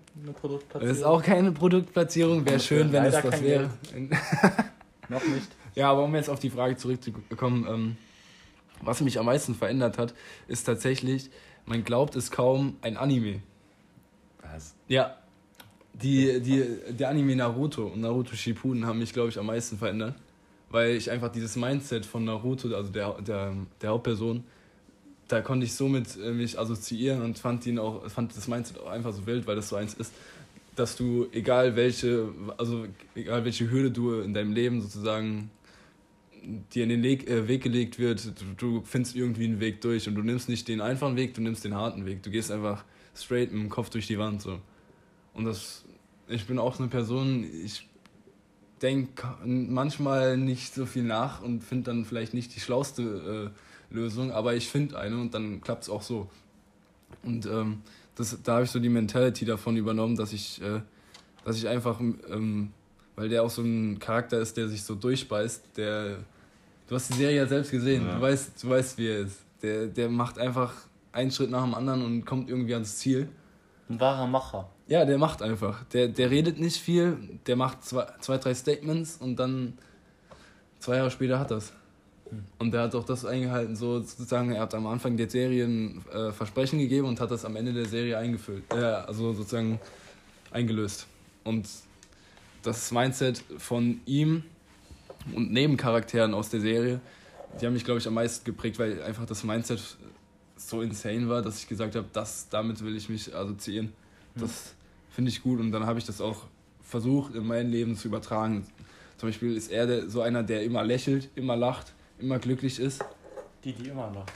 [0.42, 0.60] Keine.
[0.72, 2.46] Das ist auch keine Produktplatzierung.
[2.46, 3.70] Wäre schön, wenn es das wäre.
[5.10, 5.50] Noch nicht.
[5.76, 7.98] Ja, aber um jetzt auf die Frage zurückzukommen, ähm,
[8.82, 10.14] was mich am meisten verändert hat,
[10.48, 11.30] ist tatsächlich,
[11.66, 13.42] man glaubt es kaum, ein Anime.
[14.42, 14.76] Was?
[14.88, 15.18] Ja.
[15.94, 20.16] Die, die, der Anime Naruto und Naruto Shippuden haben mich, glaube ich, am meisten verändert.
[20.70, 24.46] Weil ich einfach dieses Mindset von Naruto, also der, der, der Hauptperson,
[25.28, 28.90] da konnte ich somit äh, mich assoziieren und fand ihn auch, fand das Mindset auch
[28.90, 30.14] einfach so wild, weil das so eins ist,
[30.76, 35.52] dass du, egal welche, also egal welche Hürde du in deinem Leben sozusagen
[36.74, 40.08] dir in den Leg, äh, Weg gelegt wird, du, du findest irgendwie einen Weg durch
[40.08, 42.24] und du nimmst nicht den einfachen Weg, du nimmst den harten Weg.
[42.24, 42.84] Du gehst einfach
[43.16, 44.60] straight mit dem Kopf durch die Wand so.
[45.34, 45.86] Und das,
[46.28, 47.88] ich bin auch so eine Person, ich
[48.82, 53.60] denke manchmal nicht so viel nach und finde dann vielleicht nicht die schlauste äh,
[53.94, 56.28] Lösung, aber ich finde eine und dann klappt es auch so.
[57.24, 57.82] Und ähm,
[58.16, 60.82] das, da habe ich so die Mentality davon übernommen, dass ich, äh,
[61.46, 62.72] dass ich einfach, ähm,
[63.16, 66.18] weil der auch so ein Charakter ist, der sich so durchbeißt, der,
[66.88, 68.16] du hast die Serie ja selbst gesehen, Ja.
[68.16, 69.40] du, weißt, du weißt, wie er ist.
[69.62, 70.74] Der, der macht einfach
[71.12, 73.30] einen Schritt nach dem anderen und kommt irgendwie ans Ziel.
[73.90, 74.70] Ein wahrer Macher.
[74.88, 75.84] Ja, der macht einfach.
[75.86, 79.78] Der, der redet nicht viel, der macht zwei, zwei, drei Statements und dann
[80.80, 81.72] zwei Jahre später hat das.
[82.60, 86.04] Und der hat auch das eingehalten, so sozusagen, er hat am Anfang der Serie ein
[86.12, 88.64] äh, Versprechen gegeben und hat das am Ende der Serie eingefüllt.
[88.72, 89.80] Äh, also sozusagen
[90.52, 91.08] eingelöst.
[91.44, 91.68] Und
[92.62, 94.44] das Mindset von ihm
[95.34, 97.02] und Nebencharakteren aus der Serie,
[97.60, 99.98] die haben mich, glaube ich, am meisten geprägt, weil einfach das Mindset
[100.56, 103.94] so insane war, dass ich gesagt habe, das, damit will ich mich assoziieren.
[104.36, 104.74] Das
[105.12, 106.46] finde ich gut und dann habe ich das auch
[106.82, 108.66] versucht in mein Leben zu übertragen.
[109.18, 113.04] Zum Beispiel ist er der, so einer, der immer lächelt, immer lacht, immer glücklich ist.
[113.64, 114.32] Die, die immer lacht.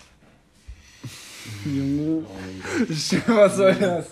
[1.65, 2.25] Junge.
[3.27, 4.07] Was soll das?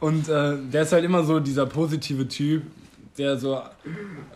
[0.00, 2.62] Und äh, der ist halt immer so dieser positive Typ,
[3.18, 3.60] der so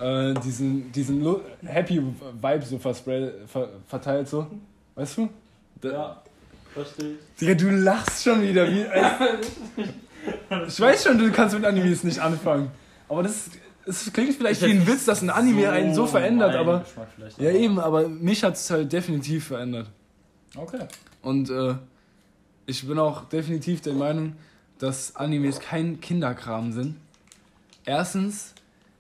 [0.00, 1.24] äh, diesen, diesen
[1.64, 2.94] Happy Vibe so ver,
[3.86, 4.46] verteilt, so.
[4.94, 5.28] Weißt du?
[5.80, 6.22] Da, Ja,
[6.74, 7.38] verstehe ich.
[7.40, 8.66] Digga, du lachst schon wieder.
[8.68, 8.84] Wie,
[10.66, 12.70] ich weiß schon, du kannst mit Animes nicht anfangen.
[13.08, 13.50] Aber das,
[13.90, 16.84] es klingt vielleicht wie ein Witz, dass ein Anime einen so verändert, aber.
[17.38, 19.88] Ja, eben, aber mich hat es halt definitiv verändert.
[20.56, 20.86] Okay.
[21.22, 21.74] Und äh,
[22.66, 24.34] ich bin auch definitiv der Meinung,
[24.78, 26.96] dass Animes kein Kinderkram sind.
[27.84, 28.54] Erstens,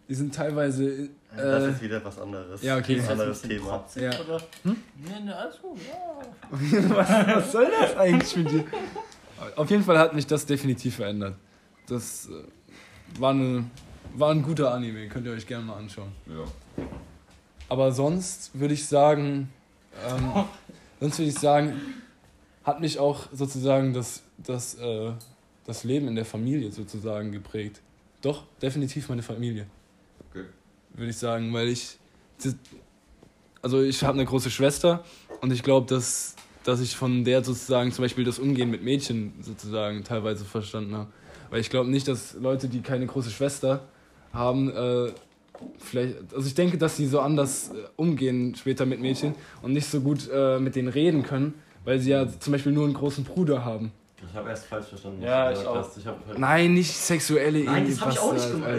[0.08, 1.08] die sind teilweise.
[1.36, 2.62] Das Äh, ist wieder was anderes.
[2.62, 2.94] ja, okay.
[2.94, 3.66] Ein Ist das anderes Thema.
[3.68, 4.10] Trotzig, Ja.
[4.20, 4.40] Oder?
[4.64, 4.76] Hm?
[4.96, 6.88] Nee, nee, alles gut, ja.
[6.96, 8.64] was, was soll das eigentlich mit dir?
[9.56, 11.36] Auf jeden Fall hat mich das definitiv verändert.
[11.86, 13.64] Das äh, war, eine,
[14.14, 16.12] war ein guter Anime, könnt ihr euch gerne mal anschauen.
[16.26, 16.84] Ja.
[17.68, 19.48] Aber sonst würde ich sagen,
[20.08, 20.44] ähm,
[21.00, 21.80] sonst würde ich sagen,
[22.64, 25.12] hat mich auch sozusagen das, das, äh,
[25.66, 27.80] das Leben in der Familie sozusagen geprägt.
[28.22, 29.66] Doch, definitiv meine Familie.
[30.30, 30.44] Okay.
[30.94, 31.96] Würde ich sagen, weil ich.
[33.62, 35.04] Also ich habe eine große Schwester
[35.42, 39.34] und ich glaube, dass, dass ich von der sozusagen zum Beispiel das Umgehen mit Mädchen
[39.42, 41.12] sozusagen teilweise verstanden habe.
[41.50, 43.86] Weil ich glaube nicht, dass Leute, die keine große Schwester
[44.32, 45.12] haben, äh,
[45.78, 49.86] vielleicht, also ich denke, dass sie so anders äh, umgehen später mit Mädchen und nicht
[49.88, 53.24] so gut äh, mit denen reden können, weil sie ja zum Beispiel nur einen großen
[53.24, 53.92] Bruder haben.
[54.30, 55.22] Ich habe erst falsch verstanden.
[55.22, 55.76] Ja, ich auch.
[55.76, 55.96] hast.
[55.96, 58.70] Ich hab halt Nein, nicht sexuelle Nein, das habe ich auch nicht gemacht.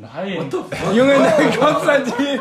[0.00, 0.32] Nein.
[0.96, 1.12] Junge,
[1.58, 2.40] Konstantin!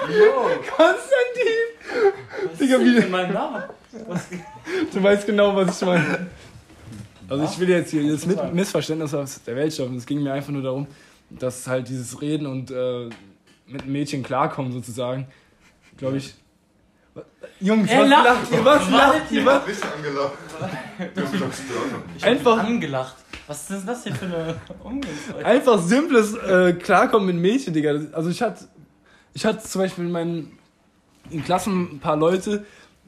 [0.76, 2.50] Konstantin!
[2.50, 3.64] Was Digga, ist wie- denn mein Name?
[4.08, 4.28] Was?
[4.94, 6.28] Du weißt genau, was ich meine.
[7.28, 9.98] Also ich will jetzt hier das Mit Missverständnis aus der Welt schaffen.
[9.98, 10.86] Es ging mir einfach nur darum,
[11.30, 13.10] dass halt dieses Reden und äh,
[13.68, 15.28] mit einem Mädchen klarkommen sozusagen,
[15.98, 16.34] glaube ich.
[17.62, 18.26] Jungs, Er was lacht.
[18.26, 18.66] lacht ihr?
[18.66, 19.46] Was lacht ihr?
[19.46, 19.68] Was?
[19.68, 20.34] Richtig angelacht.
[21.16, 21.80] Du hast mich doch gestört.
[22.18, 23.16] Ich hab Einfach- angelacht.
[23.48, 25.46] Was ist das hier für eine Umgangsweise?
[25.46, 27.92] Einfach simples äh, Klarkommen mit Mädchen, Digga.
[28.12, 28.68] Also ich hatte,
[29.34, 30.58] ich hatte zum Beispiel in meinen
[31.30, 32.66] in Klassen ein paar Leute,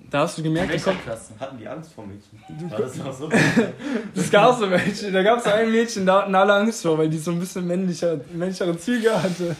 [0.09, 1.33] da hast du gemerkt, Welcher kommen, Klasse?
[1.39, 2.71] Hatten die Angst vor Mädchen?
[2.71, 3.29] War das noch so?
[4.15, 7.09] Es gab so Mädchen, da gab es ein Mädchen, da hatten alle Angst vor, weil
[7.09, 9.55] die so ein bisschen männlicher, männlichere Züge hatte.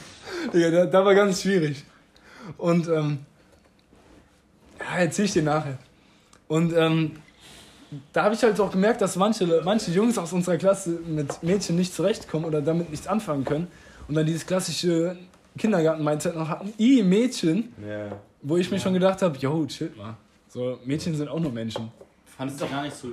[0.54, 1.84] Digga, da, da war ganz schwierig.
[2.58, 3.20] Und, ähm,
[4.80, 5.78] ja, erzähl ich dir nachher.
[6.48, 7.14] Und, ähm,
[8.14, 11.76] da habe ich halt auch gemerkt, dass manche, manche Jungs aus unserer Klasse mit Mädchen
[11.78, 13.68] nicht zurechtkommen oder damit nichts anfangen können.
[14.08, 15.18] Und dann dieses klassische
[15.58, 18.10] Kindergarten-Mindset noch hatten, i Mädchen, Ja.
[18.42, 20.16] wo ich mir schon gedacht habe, yo, chill mal.
[20.58, 21.92] So, Mädchen sind auch nur Menschen.
[22.36, 23.10] Fandest du gar nicht so.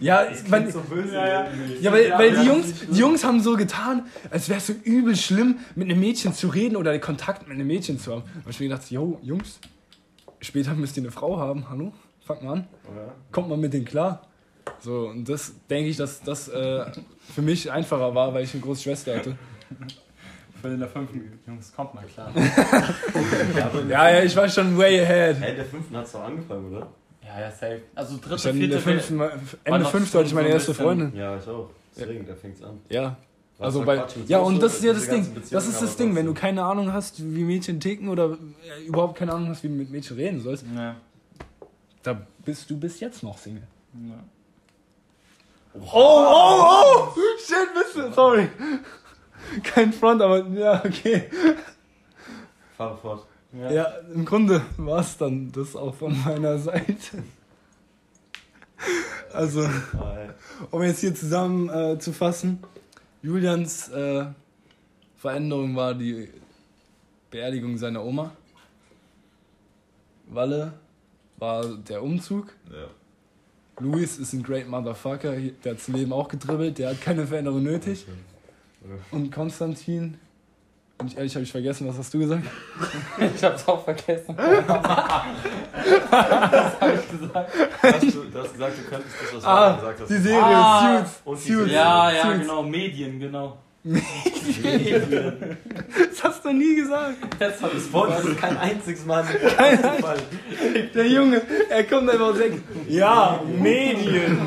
[0.00, 1.14] Ja, man, so böse.
[1.14, 1.48] Ja, ja.
[1.82, 4.72] Ja, weil, weil Ja, die, Jungs, die Jungs haben so getan, als wäre es so
[4.72, 8.22] übel schlimm, mit einem Mädchen zu reden oder Kontakt mit einem Mädchen zu haben.
[8.36, 9.60] Da hab ich mir gedacht, yo, Jungs,
[10.40, 11.92] später müsst ihr eine Frau haben, hallo?
[12.24, 13.12] Fangt mal an, Ja.
[13.30, 14.26] kommt mal mit denen klar.
[14.80, 16.86] So, und das denke ich, dass das äh,
[17.34, 19.36] für mich einfacher war, weil ich eine große Schwester hatte.
[20.60, 22.32] Für in der fünften Jungs, kommt mal klar.
[22.34, 25.36] Ja, Ja, ja, ich war schon way ahead.
[25.40, 26.88] Hey, in der fünften hat's doch angefangen, oder?
[27.24, 27.82] Ja, ja, safe.
[27.94, 29.00] Also dritte, Ich hatte in der vierte.
[29.00, 29.30] fünften, War
[29.64, 31.14] Ende fünfte hatte ich meine erste Freundin.
[31.14, 31.70] Ja, ich auch.
[31.96, 32.80] Deswegen, da fängt's an.
[32.88, 33.16] Ja.
[33.58, 35.26] Was Also bei, ja, und das ist ja das Ding.
[35.50, 39.16] Das ist das Ding, wenn du keine Ahnung hast, wie Mädchen ticken oder äh, überhaupt
[39.18, 40.96] keine Ahnung hast, wie du mit Mädchen reden sollst, Ja.
[42.02, 43.62] Da bist du bis jetzt noch Single.
[43.94, 44.22] Ja.
[45.74, 47.08] Oh, oh, oh!
[47.38, 48.48] Shit, bist du, sorry.
[49.62, 51.24] Kein Front, aber ja, okay.
[52.76, 53.26] Fahre fort.
[53.52, 53.70] Ja.
[53.70, 57.22] Ja, im Grunde war es dann das auch von meiner Seite.
[59.32, 59.68] Also,
[60.70, 62.58] um jetzt hier zusammen äh, zu fassen,
[63.22, 64.26] Julians äh,
[65.16, 66.28] Veränderung war die
[67.30, 68.32] Beerdigung seiner Oma.
[70.28, 70.74] Walle
[71.38, 72.52] war der Umzug.
[72.70, 72.88] Ja.
[73.78, 77.62] Luis ist ein great motherfucker, der hat das Leben auch gedribbelt, der hat keine Veränderung
[77.62, 78.06] nötig.
[79.10, 80.18] Und Konstantin,
[80.98, 82.42] bin ich ehrlich, habe ich vergessen, was hast du gesagt?
[83.36, 84.34] Ich hab's auch vergessen.
[84.46, 84.52] Du
[87.34, 90.08] hast, du, du hast gesagt, du könntest das, was du Ah, gesagt hast.
[90.10, 91.10] die Serie Ah, Suits.
[91.24, 91.58] und die Suits.
[91.58, 91.74] Serie.
[91.74, 92.40] Ja, ja, Suits.
[92.40, 92.62] genau.
[92.62, 93.58] Medien, genau.
[93.84, 94.02] Das
[96.24, 97.14] hast du nie gesagt.
[97.38, 99.22] Jetzt hab ich's Das Wort kein einziges Mal.
[99.56, 99.78] Kein
[100.94, 102.60] Der Junge, er kommt einfach weg.
[102.88, 104.38] Ja, Medien.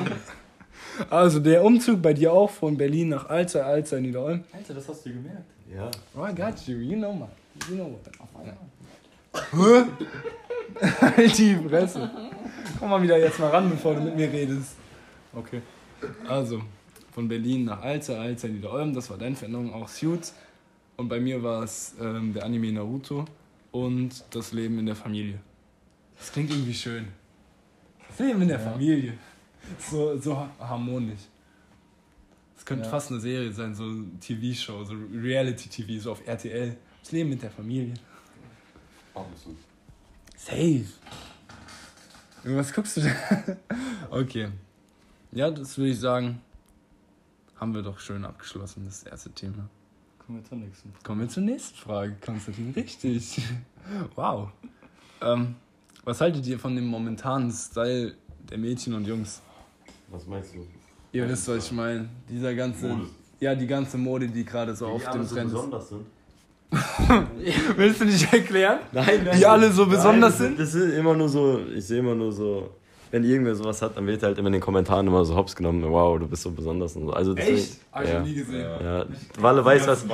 [1.09, 4.43] Also der Umzug bei dir auch von Berlin nach Alzer, Alzer, Niederolm.
[4.51, 5.43] Alter, das hast du gemerkt.
[5.73, 5.89] Ja.
[6.15, 7.29] Oh, I got you, you know man.
[7.69, 8.53] You know what.
[9.51, 9.83] Hä?
[11.01, 12.09] Halt die Fresse.
[12.79, 14.75] Komm mal wieder jetzt mal ran, bevor du mit mir redest.
[15.33, 15.61] Okay.
[16.27, 16.61] Also,
[17.11, 20.33] von Berlin nach Alzer, Alzer, Niederolm, das war deine Veränderung, auch Suits.
[20.97, 23.25] Und bei mir war es ähm, der Anime Naruto
[23.71, 25.39] und das Leben in der Familie.
[26.17, 27.07] Das klingt irgendwie schön.
[28.07, 28.71] Das Leben in der Ja.
[28.71, 29.13] Familie.
[29.77, 31.21] So, so harmonisch.
[32.55, 32.89] Das könnte Ja.
[32.91, 36.75] fast eine Serie sein, so eine TV-Show, so Reality-TV, so auf RTL.
[37.01, 37.93] Das Leben mit der Familie.
[39.13, 39.55] Ab und zu.
[40.35, 40.85] Safe.
[42.43, 43.15] Was guckst du denn?
[44.11, 44.49] okay.
[45.31, 46.41] Ja, das würde ich sagen,
[47.57, 49.69] haben wir doch schön abgeschlossen, das erste Thema.
[50.25, 50.93] Kommen wir zur nächsten.
[51.03, 52.71] Kommen wir zur nächsten Frage, Konstantin.
[52.75, 53.41] Richtig.
[54.15, 54.51] Wow.
[55.21, 55.55] Ähm,
[56.03, 58.13] was haltet ihr von dem momentanen Style
[58.49, 59.41] der Mädchen und Jungs?
[60.11, 60.65] Was meinst du?
[61.11, 62.07] Ihr wisst, was ich meine.
[62.29, 62.87] Dieser ganze.
[62.87, 63.07] Mode.
[63.39, 65.53] Ja, die ganze Mode, die gerade so auf die dem alle so Trend ist.
[65.53, 66.05] besonders sind.
[67.77, 68.79] Willst du nicht erklären?
[68.91, 70.59] Nein, Die alle so besonders Nein, sind?
[70.59, 72.69] Das ist immer nur so, ich sehe immer nur so,
[73.11, 75.83] wenn irgendwer sowas hat, dann wird halt immer in den Kommentaren immer so hops genommen,
[75.89, 77.13] wow, du bist so besonders und so.
[77.13, 78.19] Also deswegen, Hab ich ja.
[78.19, 78.65] noch nie gesehen.
[78.83, 79.05] Ja,
[79.39, 80.05] Walle weiß was.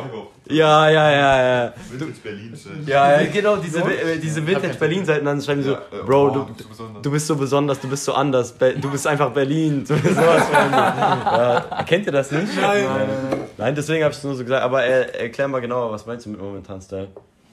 [0.48, 1.74] Ja, ja, ja, ja.
[1.92, 2.54] Vintage Berlin.
[2.86, 6.28] Ja, ja, genau, diese, äh, diese Vintage Berlin-Seiten, dann schreiben die so, Ja, äh, Bro,
[6.36, 6.70] wow, du, bist
[7.06, 9.84] du bist so besonders, du bist so anders, Be- du bist einfach Berlin.
[9.88, 12.48] So, sowas ja, kennt ihr das nicht?
[12.62, 12.86] Nein.
[13.58, 16.26] Nein, deswegen habe ich es nur so gesagt, aber äh, erklär mal genauer, was meinst
[16.26, 17.08] du mit momentan Style?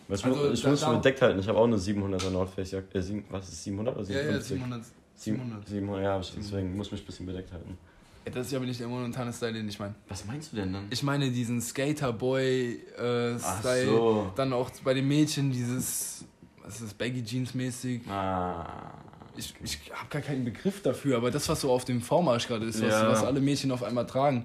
[0.09, 2.51] Ich, mu- Also, ich da- muss schon bedeckt halten, ich habe auch eine 700er North
[2.55, 2.99] Face Jacke.
[2.99, 4.49] Äh, was ist 700 oder Ja, ja, 750?
[4.59, 4.81] 700.
[5.25, 5.69] 700.
[5.69, 7.79] 700, ja, deswegen muss ich mich ein bisschen bedeckt halten.
[8.25, 9.95] Das ist ja aber nicht der momentane Style, den ich meine.
[10.09, 10.85] Was meinst du denn dann?
[10.91, 13.41] Ich meine diesen Skaterboy-Style.
[13.43, 14.33] Ach so.
[14.37, 16.25] Dann auch bei den Mädchen dieses,
[16.63, 18.03] was ist das, Baggy Jeans mäßig.
[18.09, 18.93] Ah.
[19.37, 22.67] Ich, ich habe gar keinen Begriff dafür, aber das, was so auf dem Vormarsch gerade
[22.67, 23.09] ist, was, Ja.
[23.09, 24.43] was alle Mädchen auf einmal tragen.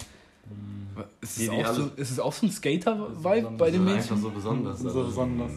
[1.21, 4.21] Ist es, die auch, so, ist es auch so ein Skater-Vibe bei den Einfach Mädchen?
[4.21, 4.79] so besonders.
[4.79, 5.03] So also.
[5.05, 5.51] besonders.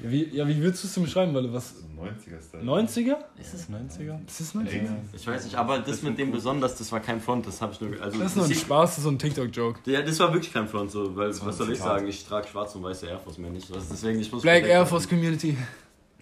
[0.00, 1.74] Ja, wie, ja, wie würdest du es denn beschreiben, weil was?
[1.98, 2.62] 90er-Style.
[2.62, 3.16] 90er?
[3.40, 4.18] Ist es 90er?
[4.26, 4.90] Ist das 90er?
[5.12, 7.80] Ich weiß nicht, aber das mit dem besonders, das war kein Front, das habe ich
[7.80, 8.00] nur.
[8.00, 9.80] Also, Das ist nur ein Spaß, das ist so ein TikTok-Joke.
[9.90, 12.06] Ja, das war wirklich kein Front, so, weil, was soll ich sagen?
[12.06, 13.72] Ich trage schwarz und weiße Air Force mehr nicht.
[13.72, 14.86] Also deswegen, ich muss Black Air.
[14.86, 15.56] Force Community.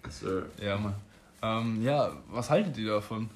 [0.09, 0.45] Sir.
[0.61, 0.95] Ja, Mann.
[1.41, 3.29] Ähm, ja, was haltet ihr davon?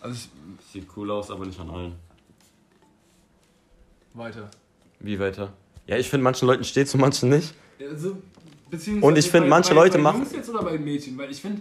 [0.00, 0.28] Also ich,
[0.72, 1.94] Sieht cool aus, aber nicht an allen.
[4.14, 4.50] weiter.
[5.00, 5.52] Wie weiter?
[5.86, 7.54] Ja, ich finde, manchen Leuten steht zu manchen nicht.
[7.80, 8.16] Also,
[9.00, 11.16] Und ich finde, manche bei, Leute bei machen- Jungs jetzt oder bei Mädchen?
[11.18, 11.60] Weil ich finde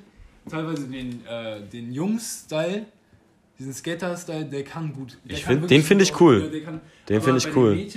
[0.50, 2.86] teilweise den, äh, den Jungs-Style,
[3.60, 5.18] diesen Skater-Style, der kann gut.
[5.26, 6.42] Der Ich kann find- den find gut ich cool.
[6.42, 7.88] ja, der kann- Den aber find ich cool.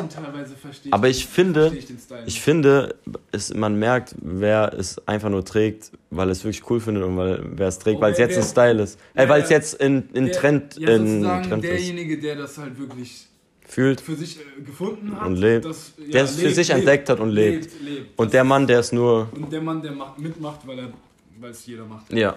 [0.91, 2.21] Aber ich finde, ich Style.
[2.23, 2.41] Ich nicht.
[2.43, 2.97] finde,
[3.33, 7.41] es, man merkt, wer es einfach nur trägt, weil es wirklich cool findet und weil
[7.55, 8.99] wer es trägt, Oh, weil es jetzt wer- ein Style ist.
[9.15, 11.71] Äh, weil es jetzt in, in Der- Trend, ja, in Trend ist.
[11.71, 13.27] derjenige, der das halt wirklich
[13.67, 14.01] Fühlt.
[14.01, 15.27] für sich äh, gefunden hat.
[15.27, 15.65] Und lebt.
[15.65, 17.65] Das, ja, Der es für sich entdeckt hat und lebt.
[17.73, 18.19] lebt, lebt.
[18.19, 19.29] Und Das- der Mann, der es nur.
[19.33, 20.93] Und der Mann, der macht, mitmacht, weil er
[21.41, 22.13] weil es jeder macht.
[22.13, 22.37] Ja.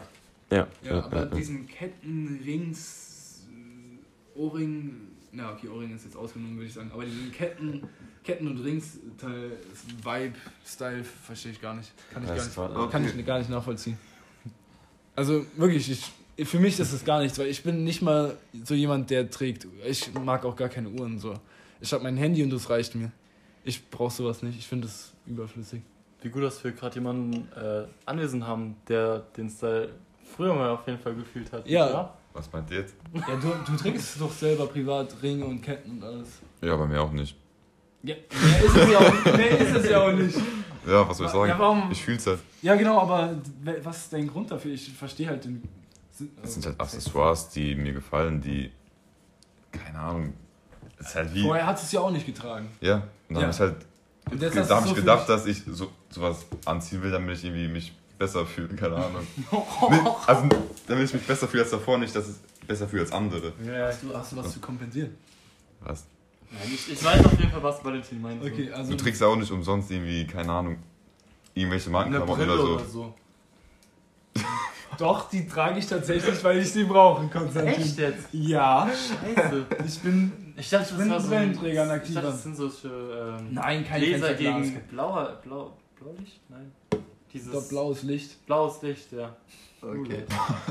[0.49, 0.67] Ja.
[0.83, 3.45] Ja, ja, aber diesen Ketten, Rings,
[4.35, 4.95] äh, Ohrring,
[5.31, 7.83] na okay, Ohrring ist jetzt ausgenommen, würde ich sagen, aber diesen Ketten,
[8.23, 9.51] Ketten und Rings Teil,
[10.03, 10.35] Vibe,
[10.65, 11.91] Style verstehe ich gar nicht.
[12.13, 12.35] Kann ich, gar
[12.79, 13.97] nicht, kann ich gar nicht nachvollziehen.
[15.15, 16.11] Also wirklich, ich,
[16.43, 19.67] für mich ist es gar nichts, weil ich bin nicht mal so jemand, der trägt.
[19.85, 21.33] Ich mag auch gar keine Uhren so.
[21.81, 23.11] Ich habe mein Handy und das reicht mir.
[23.63, 24.57] Ich brauche sowas nicht.
[24.57, 25.81] Ich finde es überflüssig.
[26.21, 29.89] Wie gut, dass wir gerade jemanden äh, anwesend haben, der den Style
[30.35, 31.67] früher mal auf jeden Fall gefühlt hat.
[31.67, 32.13] Ja.
[32.33, 32.95] Was meint ihr jetzt?
[33.13, 36.39] Ja, du, du trägst doch selber privat Ringe und Ketten und alles.
[36.61, 37.35] Ja, bei mir auch nicht.
[38.03, 40.37] Ja, mehr ist es ja auch, mehr ist es ja auch nicht.
[40.87, 41.49] Ja, was soll ich sagen?
[41.49, 41.91] Ja, warum?
[41.91, 42.39] Ich fühl's halt.
[42.61, 43.35] Ja, genau, aber
[43.83, 44.71] was ist dein Grund dafür?
[44.71, 45.63] Ich verstehe halt den
[46.41, 48.71] Das sind halt Accessoires, die mir gefallen, die.
[49.71, 50.33] Keine Ahnung.
[50.99, 51.43] Es ist halt wie.
[51.43, 52.69] Vorher hat es ja auch nicht getragen.
[52.81, 53.41] Ja, und dann Ja.
[53.43, 53.75] habe ich halt.
[54.31, 57.37] Und jetzt da habe ich so für gedacht, dass ich so, sowas anziehen will, damit
[57.37, 59.25] ich irgendwie mich besser fühle, keine Ahnung.
[59.89, 60.49] nee, also,
[60.87, 63.53] damit ich mich besser fühle als davor, nicht, dass ich besser fühle als andere.
[63.65, 65.15] Ja, Hast du, hast du was zu kompensieren?
[65.81, 66.05] Was?
[66.51, 68.41] Nein, ich, ich weiß auf jeden Fall, was Valentin meint.
[68.41, 68.47] so.
[68.49, 70.77] Okay, also Du trägst ja auch nicht umsonst irgendwie, keine Ahnung,
[71.53, 73.13] irgendwelche Markenklamotten oder oder so.
[74.97, 75.05] so.
[75.05, 77.73] Doch, die trage ich tatsächlich, weil ich sie brauche, Konstantin.
[77.73, 78.27] Echt jetzt?
[78.31, 79.65] Ja, Scheiße.
[79.85, 80.31] ich bin.
[80.55, 82.21] Ich dachte, bin war so ein Ich aktiver.
[82.21, 82.87] dachte, das sind solche
[83.39, 86.39] ähm, Nein, kein Laser gegen blauer, blau, Blaulicht?
[86.49, 86.71] Nein.
[87.31, 88.45] Dieses Doch, blaues Licht.
[88.45, 89.35] blaues Licht, ja.
[89.81, 90.23] Okay.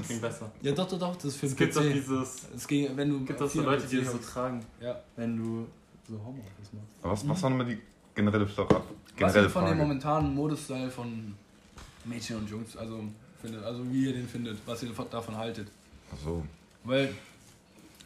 [0.05, 0.51] Klingt besser.
[0.63, 2.49] Ja, doch, doch, doch, das ist für Es gibt doch dieses.
[2.57, 4.99] Es ging, wenn du gibt doch so Leute, die das so tragen, Ja.
[5.15, 5.67] wenn du
[6.09, 6.89] so Homeoffice machst.
[7.03, 7.79] Aber was, was war nochmal die
[8.15, 8.83] generelle, Fra- Was
[9.15, 9.83] generelle ihr von dem Frage?
[9.83, 11.35] momentanen Modestyle von
[12.05, 13.05] Mädchen und Jungs, also
[13.41, 15.69] findet, also wie ihr den findet, was ihr davon haltet.
[16.13, 16.45] Ach so.
[16.85, 17.15] Weil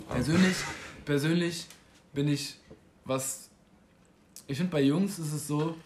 [0.08, 0.56] persönlich,
[1.04, 1.66] persönlich
[2.12, 2.56] bin ich,
[3.04, 3.50] was
[4.46, 5.76] ich finde bei Jungs ist es so,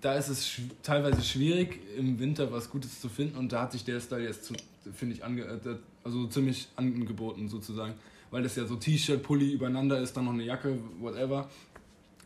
[0.00, 3.72] da ist es sch teilweise schwierig im Winter was Gutes zu finden und da hat
[3.72, 4.52] sich der Style jetzt
[4.94, 7.94] finde ich äh, also ziemlich angeboten sozusagen,
[8.30, 11.48] weil das ja so T-Shirt, Pulli übereinander ist, dann noch eine Jacke, whatever,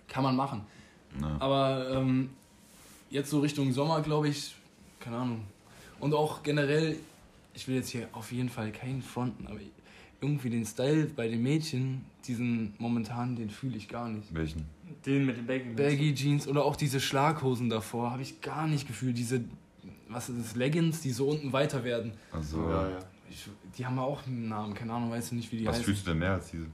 [0.08, 0.66] kann man machen.
[1.18, 1.40] Na.
[1.40, 2.30] Aber ähm,
[3.08, 4.54] jetzt so Richtung Sommer, glaube ich,
[5.00, 5.44] keine Ahnung.
[5.98, 6.96] Und auch generell,
[7.54, 9.58] ich will jetzt hier auf jeden Fall keinen fronten, aber
[10.20, 14.32] irgendwie den Style bei den Mädchen, diesen momentan, den fühle ich gar nicht.
[14.34, 14.64] Welchen?
[15.06, 15.70] Den mit den Baggy.
[15.74, 19.16] Baggy Jeans oder auch diese Schlaghosen davor, habe ich gar nicht gefühlt.
[19.16, 19.42] Diese,
[20.08, 22.12] was ist das, Leggings, die so unten weiter werden.
[22.32, 22.98] Also, Ja, ja.
[23.30, 25.84] Ich, die haben auch einen Namen, keine Ahnung, weißt du nicht, wie die was heißen.
[25.84, 26.66] fühlst du denn mehr als diese?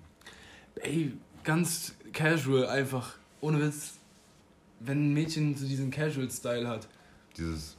[0.77, 1.13] Ey,
[1.45, 3.95] ganz casual einfach, ohne Witz.
[4.81, 6.89] Wenn ein Mädchen so diesen Casual-Style hat,
[7.37, 7.76] Dieses.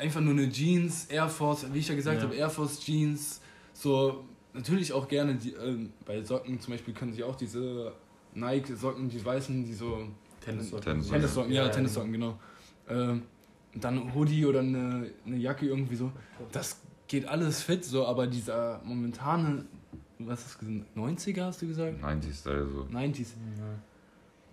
[0.00, 2.22] Einfach nur eine Jeans, Air Force, wie ich ja gesagt Ja.
[2.24, 3.40] habe, Air Force Jeans,
[3.72, 7.92] so natürlich auch gerne die, ähm, bei Socken zum Beispiel können sie auch diese
[8.34, 10.08] Nike Socken, die weißen, die so
[10.40, 10.84] Tennissocken.
[10.84, 11.20] Tennissocken.
[11.20, 12.38] Tennissocken, ja, Ja, Tennissocken, genau.
[12.88, 13.22] Ähm,
[13.74, 16.10] dann ein Hoodie oder eine, eine Jacke irgendwie so.
[16.50, 19.64] Das geht alles fit, so, aber dieser momentane,
[20.18, 22.02] was hast du gesagt, 90er hast du gesagt?
[22.02, 22.82] 90-Style so.
[22.96, 23.28] 90s.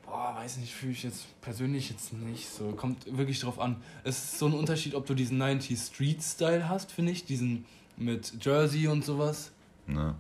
[0.08, 2.72] Boah, weiß nicht, fühle ich jetzt persönlich jetzt nicht so.
[2.72, 3.76] Kommt wirklich drauf an.
[4.06, 7.66] Es ist so ein Unterschied, ob du diesen 90s Street Style hast, finde ich, diesen
[7.98, 9.52] mit Jersey und sowas.
[9.86, 10.16] Ne?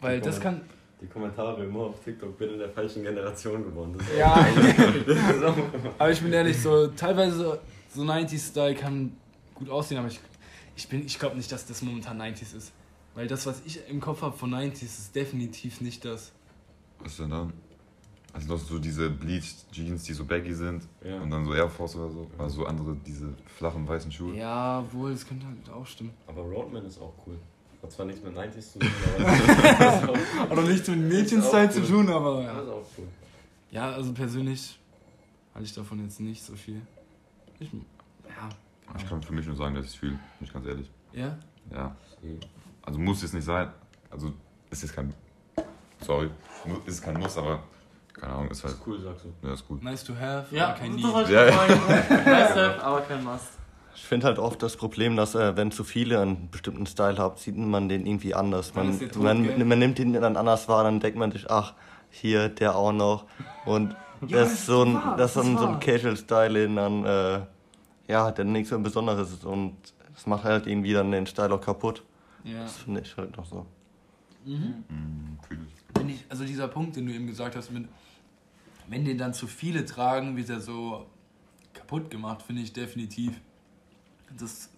[0.00, 0.60] Weil das kann.
[1.00, 3.96] Die Kommentare immer auf TikTok, bin in der falschen Generation geworden.
[4.16, 4.34] Ja,
[5.98, 7.60] aber ich bin ehrlich, so teilweise
[7.92, 9.16] so 90s Style kann
[9.54, 10.20] gut aussehen, aber ich,
[10.76, 12.72] ich, bin- ich glaube nicht, dass das momentan 90s ist.
[13.14, 16.30] Weil das, was ich im Kopf habe von 90s, ist definitiv nicht das.
[17.00, 17.52] Was ist denn dann?
[18.34, 21.20] Also noch so diese Bleached Jeans, die so baggy sind Ja.
[21.20, 22.30] und dann so Air Force oder so.
[22.38, 24.34] Also so andere, diese flachen weißen Schuhe.
[24.36, 26.12] Ja, wohl, das könnte halt auch stimmen.
[26.26, 27.38] Aber Roadman ist auch cool.
[27.82, 31.82] Hat zwar nichts mit 90s zu tun, aber das Oder nichts mit Mädchenstyle Mädchenstyle zu
[31.92, 32.72] tun, aber ist ja.
[32.72, 33.08] auch cool.
[33.72, 34.78] Ja, also persönlich
[35.54, 36.80] halte ich davon jetzt nicht so viel.
[37.58, 38.48] Ich, ja.
[38.96, 40.90] Ich kann für mich nur sagen, dass ich es fühle, bin ich ganz ehrlich.
[41.12, 41.38] Ja?
[41.70, 41.96] Ja.
[42.82, 43.68] Also muss es nicht sein.
[44.10, 44.32] Also
[44.70, 45.12] ist jetzt kein.
[46.00, 46.30] Sorry,
[46.86, 47.62] ist kein Muss, aber
[48.14, 48.74] keine Ahnung, ist halt.
[48.74, 49.46] Ist cool, sagst du.
[49.46, 49.82] Ja, ist gut.
[49.82, 51.04] Nice to have, Ja, aber kein Need.
[51.04, 51.44] ich Ja.
[52.24, 53.58] Nice to have, aber kein Must.
[53.94, 57.36] Ich finde halt oft das Problem, dass äh, wenn zu viele einen bestimmten Style haben,
[57.36, 58.74] sieht man den irgendwie anders.
[58.74, 61.74] Man, tot, man, man nimmt ihn dann anders wahr, dann denkt man sich, ach,
[62.10, 63.26] hier, der auch noch.
[63.64, 65.80] Und das ist so ein, wahr, das ist das so ein.
[65.80, 67.40] Casual-Style, den dann, äh,
[68.08, 69.44] ja, der nichts so Besonderes ist.
[69.44, 69.76] Und
[70.14, 72.02] das macht halt irgendwie dann den Style auch kaputt.
[72.44, 72.62] Ja.
[72.62, 73.66] Das finde ich halt noch so.
[74.44, 74.84] Mhm,
[75.48, 75.96] fühl ich.
[75.98, 77.86] Wenn ich, also dieser Punkt, den du eben gesagt hast, mit,
[78.88, 81.06] wenn den dann zu viele tragen, wird er so
[81.72, 83.40] kaputt gemacht, finde ich definitiv.
[84.38, 84.70] Das,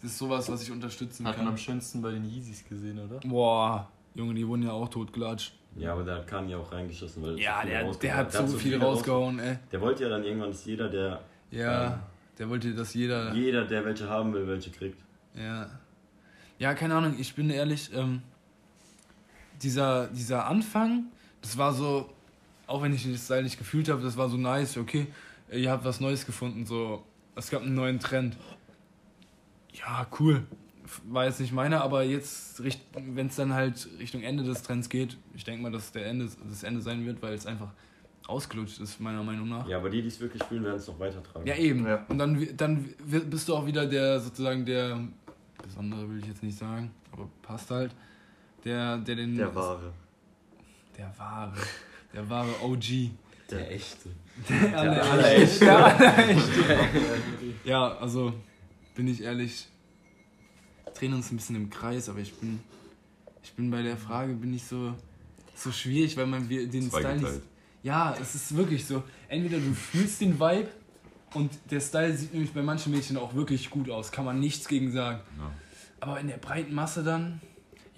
[0.00, 1.58] das ist sowas, was ich unterstützen Hat man am kann.
[1.58, 3.20] schönsten bei den Yeezys gesehen, oder?
[3.20, 5.54] Boah, Junge, die wurden ja auch totgelatscht.
[5.76, 8.46] Ja, aber der hat Kanye auch reingeschissen, weil Ja, zu viel der, der hat so
[8.48, 9.58] viel viele rausgehauen, ey.
[9.70, 12.06] Der wollte ja dann irgendwann, dass jeder, der, Ja,
[12.38, 13.32] der wollte, dass jeder.
[13.34, 14.98] jeder, der welche haben will, welche kriegt.
[15.34, 15.70] Ja.
[16.58, 18.22] Ja, keine Ahnung, ich bin ehrlich, ähm,
[19.62, 21.06] dieser, dieser Anfang,
[21.42, 22.08] das war so,
[22.66, 25.06] auch wenn ich den Style nicht gefühlt habe, das war so nice, okay,
[25.50, 27.02] ihr habt was Neues gefunden, so,
[27.36, 28.36] es gab einen neuen Trend.
[29.72, 30.44] Ja, cool.
[31.04, 32.62] War jetzt nicht meiner, aber jetzt,
[32.94, 36.06] wenn es dann halt Richtung Ende des Trends geht, ich denke mal, dass es der
[36.06, 37.70] Ende, das Ende sein wird, weil es einfach
[38.26, 39.66] ausgelutscht ist, meiner Meinung nach.
[39.68, 41.46] Ja, aber die, die es wirklich fühlen, werden es noch weitertragen.
[41.46, 41.86] Ja, eben.
[41.86, 42.04] Ja.
[42.08, 45.00] Und dann, dann bist du auch wieder der, sozusagen der,
[45.62, 47.94] besondere will ich jetzt nicht sagen, aber passt halt,
[48.64, 49.38] der, der den...
[49.54, 49.92] Wahre.
[50.96, 51.56] Der wahre.
[52.12, 53.10] Der wahre OG.
[53.50, 54.10] Der echte.
[54.48, 55.64] Der aller allerechte.
[55.64, 56.64] Der allerechte.
[57.64, 58.34] Ja, also,
[58.94, 59.68] bin ich ehrlich,
[60.94, 62.60] drehen uns ein bisschen im Kreis, aber ich bin,
[63.42, 64.94] ich bin bei der Frage, bin ich so,
[65.54, 67.42] so schwierig, weil man wir- den Style nicht...
[67.82, 69.02] Ja, es ist wirklich so.
[69.28, 70.68] Entweder du fühlst den Vibe
[71.34, 74.66] und der Style sieht nämlich bei manchen Mädchen auch wirklich gut aus, kann man nichts
[74.66, 75.20] gegen sagen.
[75.38, 75.50] Ja.
[76.00, 77.40] Aber in der breiten Masse dann...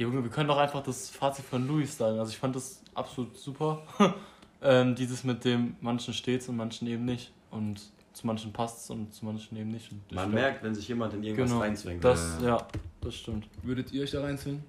[0.00, 2.18] Junge, wir können doch einfach das Fazit von Louis sagen.
[2.18, 3.82] Also ich fand das absolut super.
[4.62, 7.32] ähm, dieses mit dem manchen steht's und manchen eben nicht.
[7.50, 7.80] Und
[8.12, 9.92] zu manchen passt's und zu manchen eben nicht.
[9.92, 11.60] Und ich Man glaub, merkt, wenn sich jemand in irgendwas Genau.
[11.62, 12.02] reinzwängt.
[12.04, 12.66] Das, ja,
[13.00, 13.46] das stimmt.
[13.62, 14.62] Würdet ihr euch da reinzwingen?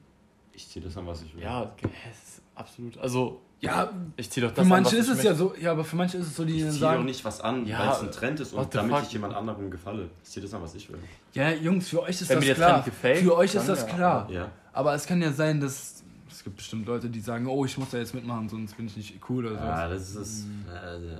[0.54, 1.44] Ich zieh das an, was ich will.
[1.44, 2.98] Ja, okay, es ist absolut.
[2.98, 5.54] Also, Ja, ich zieh doch das für an, manche was ist ich es ja so,
[5.56, 7.40] ja, aber für manche ist es so, die Ich dann ziehe doch sagen, nicht was
[7.42, 9.04] an, Ja, weil es ein Trend ist und damit fuck?
[9.06, 10.10] ich jemand anderem gefalle.
[10.24, 11.00] Ich zieh das an, was ich will.
[11.34, 12.72] ja, Jungs, für euch ist Wenn mir das der klar.
[12.72, 13.88] Trend gefällt, für euch ist das ja.
[13.88, 14.30] klar.
[14.30, 14.52] Ja.
[14.74, 17.90] Aber es kann ja sein, dass es gibt bestimmt Leute, die sagen, oh, ich muss
[17.90, 19.62] da jetzt mitmachen, sonst bin ich nicht cool oder so.
[19.62, 20.46] Ah, das ist es.
[20.74, 21.20] Äh,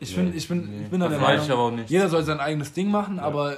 [0.00, 0.22] ich, nee.
[0.24, 1.90] bin, ich, bin, Nee, ich bin da der meine ich Meinung, aber auch nicht.
[1.90, 3.56] jeder soll sein eigenes Ding machen, aber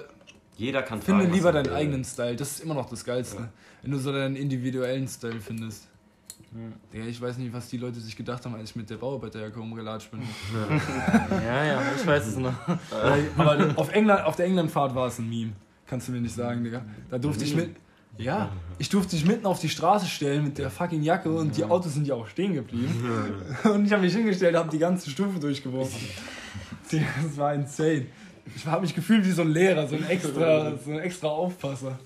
[0.57, 1.75] jeder kann finde tragen, lieber er deinen will.
[1.75, 2.37] eigenen Style.
[2.37, 3.49] Das ist immer noch das Geilste.
[3.83, 5.87] Wenn du so deinen individuellen Style findest.
[6.93, 9.59] Ja, ich weiß nicht, was die Leute sich gedacht haben, als ich mit der Bauarbeiterjacke
[9.59, 10.21] rumgelatscht bin.
[11.31, 12.53] Ja, ja, ich weiß es noch.
[13.39, 15.53] Aber auf, England, auf der Englandfahrt war es ein Meme.
[15.87, 16.83] Kannst du mir nicht sagen, Digga.
[17.09, 17.77] Da durfte ich mit.
[18.19, 21.65] Ja, ich durfte dich mitten auf die Straße stellen mit der fucking Jacke und die
[21.65, 23.35] Autos sind ja auch stehen geblieben.
[23.65, 25.99] Und ich habe mich hingestellt, habe die ganze Stufe durchgeworfen.
[26.91, 28.07] Das war insane.
[28.57, 31.97] Ich habe mich gefühlt wie so ein Lehrer, so ein extra, so ein extra Aufpasser.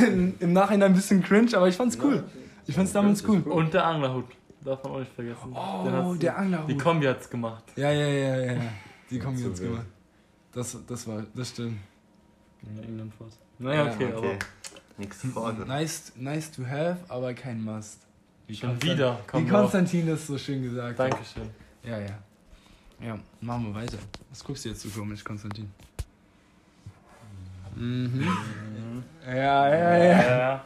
[0.00, 2.24] Im Nachhinein ein bisschen cringe, aber ich fand's cool.
[2.66, 3.40] Ich fand's damals cool.
[3.42, 4.24] Und der Anglerhut.
[4.64, 5.52] Darf man auch nicht vergessen.
[5.54, 6.68] Oh, hat's- der Anglerhut.
[6.70, 7.62] Die Kombi hat's gemacht.
[7.76, 8.52] Ja, ja, ja, ja.
[8.54, 8.60] ja.
[9.10, 9.56] Die jetzt wild.
[9.60, 9.86] gemacht.
[10.52, 11.78] Das, das war, das stimmt.
[12.62, 13.30] In England fort.
[13.58, 14.38] Naja, Ja, okay, Okay.
[14.98, 15.66] Nächste Frage.
[15.66, 17.98] Nice, nice to have, aber kein Must.
[18.48, 19.18] aber schon wieder.
[19.32, 21.12] Wie Konstantin das so schön gesagt hat.
[21.12, 21.50] Dankeschön.
[21.82, 22.18] Ja, ja.
[23.00, 23.98] Ja, machen wir weiter.
[24.30, 25.70] Was guckst du jetzt so komisch, Konstantin?
[27.74, 28.24] Mhm.
[29.26, 30.38] Ja, ja, ja.
[30.38, 30.64] ja.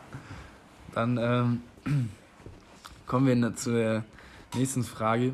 [0.94, 1.62] Dann ähm,
[3.06, 4.04] kommen wir na- zu der
[4.54, 5.32] nächsten Frage.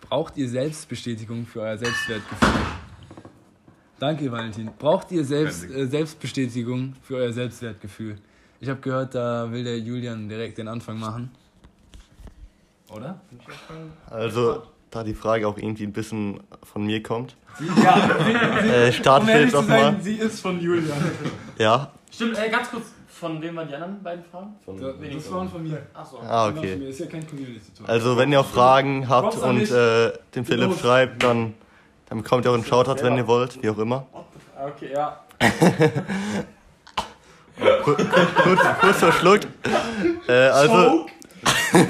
[0.00, 2.48] Braucht ihr Selbstbestätigung für euer Selbstwertgefühl?
[4.04, 4.68] Danke, Valentin.
[4.78, 8.16] Braucht ihr Selbst, äh, Selbstbestätigung für euer Selbstwertgefühl?
[8.60, 11.30] Ich habe gehört, da will der Julian direkt den Anfang machen.
[12.94, 13.18] Oder?
[14.10, 17.34] Also, da die Frage auch irgendwie ein bisschen von mir kommt,
[17.82, 18.10] Ja,
[18.58, 19.96] äh, starten wir jetzt auch mal.
[20.02, 20.98] sie ist von Julian.
[21.56, 22.84] Ja, Stimmt, äh, ganz kurz.
[23.08, 24.54] Von wem waren die anderen beiden Fragen?
[24.66, 25.78] Von, Das waren von mir.
[25.94, 26.18] Achso.
[26.20, 26.74] ah, okay.
[26.90, 27.88] Ist ja kein Community-Talk.
[27.88, 31.54] Also, wenn ihr auch Fragen habt und äh, dem Philipp schreibt, dann,
[32.08, 34.06] dann bekommt ihr auch einen Shoutout, wenn ihr wollt, wie auch immer.
[34.66, 35.20] Okay, ja.
[37.82, 38.02] Kurz,
[38.80, 39.46] kurz verschluckt.
[40.28, 41.06] Äh, also,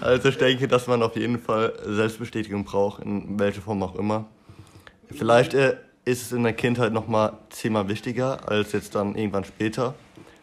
[0.00, 4.26] also ich denke, dass man auf jeden Fall Selbstbestätigung braucht, in welcher Form auch immer.
[5.10, 9.94] Vielleicht äh, ist es in der Kindheit nochmal zehnmal wichtiger als jetzt dann irgendwann später,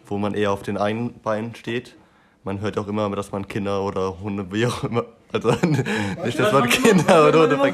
[0.05, 1.95] wo man eher auf den eigenen Beinen steht.
[2.43, 5.49] Man hört auch immer, dass man Kinder oder Hunde, wie auch immer, also
[6.25, 7.73] nicht, dass man Kinder oder Hunde,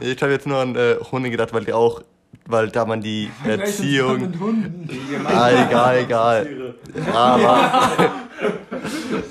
[0.00, 2.02] ich habe jetzt nur an äh, Hunde gedacht, weil die auch,
[2.46, 4.88] weil da man die Erziehung, Mit Hunden.
[5.26, 6.74] ah, egal, egal.
[7.12, 7.90] Aber.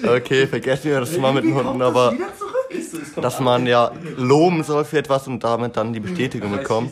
[0.05, 2.13] Okay, vergessen wir das mal mit den Hunden, aber
[3.21, 6.91] dass man ja loben soll für etwas und damit dann die Bestätigung bekommt.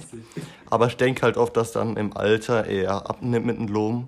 [0.70, 4.08] Aber ich denke halt oft, dass dann im Alter eher abnimmt mit dem Loben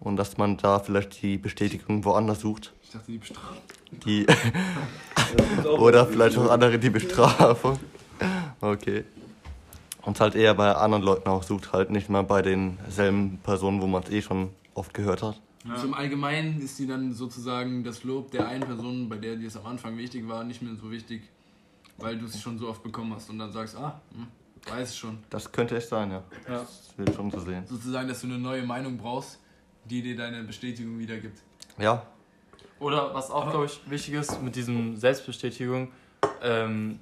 [0.00, 2.72] und dass man da vielleicht die Bestätigung woanders sucht.
[2.86, 3.62] Ich dachte, die bestraft.
[4.04, 4.26] Die
[5.64, 7.78] oder vielleicht auch andere die Bestrafung.
[8.60, 9.04] Okay.
[10.02, 13.88] Und halt eher bei anderen Leuten auch sucht, halt nicht mal bei denselben Personen, wo
[13.88, 15.40] man es eh schon oft gehört hat.
[15.68, 19.48] Also im Allgemeinen ist die dann sozusagen das Lob der einen Person, bei der dir
[19.48, 21.22] es am Anfang wichtig war, nicht mehr so wichtig,
[21.98, 24.28] weil du es schon so oft bekommen hast und dann sagst, ah, hm,
[24.72, 25.18] weiß ich schon.
[25.28, 26.22] Das könnte echt sein, ja.
[26.48, 26.60] Ja.
[26.60, 27.64] Das will schon so sehen.
[27.66, 29.40] Sozusagen, dass du eine neue Meinung brauchst,
[29.86, 31.42] die dir deine Bestätigung wiedergibt.
[31.78, 32.06] Ja,
[32.78, 35.90] Oder was auch, glaube ich, wichtig ist mit diesem Selbstbestätigung,
[36.42, 36.98] ähm,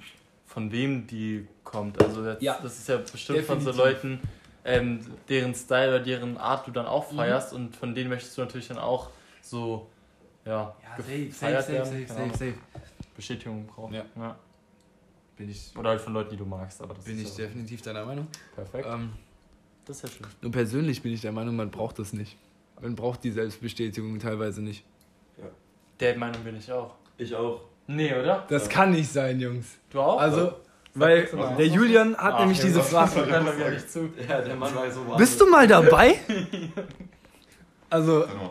[0.47, 2.01] von wem die kommt.
[2.03, 2.59] Also jetzt, Ja.
[2.63, 4.03] das ist ja bestimmt von so Definitiv.
[4.03, 4.21] Leuten,
[4.65, 7.17] ähm, deren Style oder deren Art du dann auch Mhm.
[7.17, 9.11] feierst und von denen möchtest du natürlich dann auch
[9.43, 9.89] so,
[10.45, 12.07] ja, gefeiert werden.
[12.07, 12.55] Keine Ahnung, safe.
[13.17, 13.95] Bestätigung brauchen.
[13.95, 14.05] Ja.
[14.17, 14.37] Ja.
[15.37, 16.81] Bin ich, Oder halt von Leuten, die du magst.
[16.81, 18.29] Aber das bin ist ich ja definitiv deiner Meinung.
[18.55, 18.87] perfekt.
[18.89, 19.13] Ähm,
[19.85, 20.27] Das ist ja schön.
[20.41, 22.37] nur persönlich bin ich der Meinung, man braucht das nicht.
[22.81, 24.85] Man braucht die Selbstbestätigung teilweise nicht.
[26.01, 26.95] Der Meinung bin ich auch.
[27.19, 27.61] Ich auch.
[27.87, 28.45] Nee, oder?
[28.49, 29.67] Das kann nicht sein, Jungs.
[29.91, 30.19] Du auch?
[30.21, 30.55] Also,
[30.95, 31.27] weil
[31.59, 33.21] der Julian hat Ach, nämlich diese Frage.
[33.71, 34.11] nicht zu.
[34.29, 35.03] Ja, der Mann war so.
[35.17, 36.17] Bist du mal dabei?
[37.91, 38.51] Also, Sag nochmal.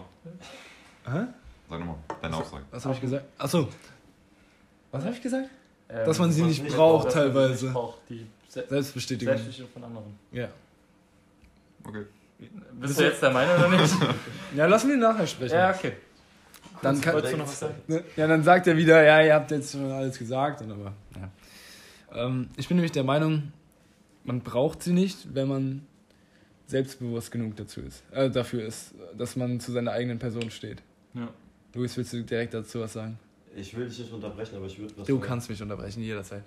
[1.05, 1.27] Hä?
[1.69, 1.95] Sag nochmal.
[2.21, 2.63] Deine Aussage.
[2.71, 3.25] was habe ich gesagt?
[3.37, 3.67] Achso.
[4.91, 5.49] Was habe ich gesagt?
[5.89, 7.65] Ähm, Dass man sie nicht braucht, teilweise.
[7.65, 9.33] nicht braucht, die Se Selbstbestätigung.
[9.33, 10.17] Selbstbestätigung von anderen.
[10.31, 10.47] Ja.
[11.85, 12.05] Okay.
[12.73, 13.93] Bist du jetzt der Meinung oder nicht?
[14.55, 15.55] Ja, lassen wir ihn nachher sprechen.
[15.55, 15.93] ja, okay.
[16.83, 17.75] Dann kann, du noch was sagen?
[17.87, 18.03] Ne?
[18.15, 20.61] Ja, dann sagt er wieder, ja, ihr habt jetzt schon alles gesagt.
[20.61, 22.25] Und aber, ja.
[22.25, 23.51] ähm, ich bin nämlich der Meinung,
[24.23, 25.87] man braucht sie nicht, wenn man
[26.67, 30.81] selbstbewusst genug dazu ist, äh, dafür ist, dass man zu seiner eigenen Person steht.
[31.13, 31.27] Ja.
[31.73, 33.19] Luis, willst du direkt dazu was sagen?
[33.55, 35.27] Ich will dich nicht unterbrechen, aber ich würde was Du sagen.
[35.27, 36.43] kannst mich unterbrechen, jederzeit.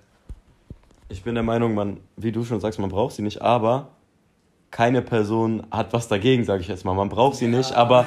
[1.09, 3.91] Ich bin der Meinung, man, wie du schon sagst, man braucht sie nicht, aber
[4.71, 6.95] keine Person hat was dagegen, sage ich jetzt mal.
[6.95, 8.05] Man braucht sie nicht, aber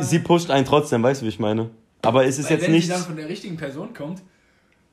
[0.00, 1.70] sie pusht einen trotzdem, weißt du, wie ich meine?
[2.02, 2.86] Aber es ist Weil jetzt wenn nicht.
[2.86, 4.22] sie dann von der richtigen Person kommt,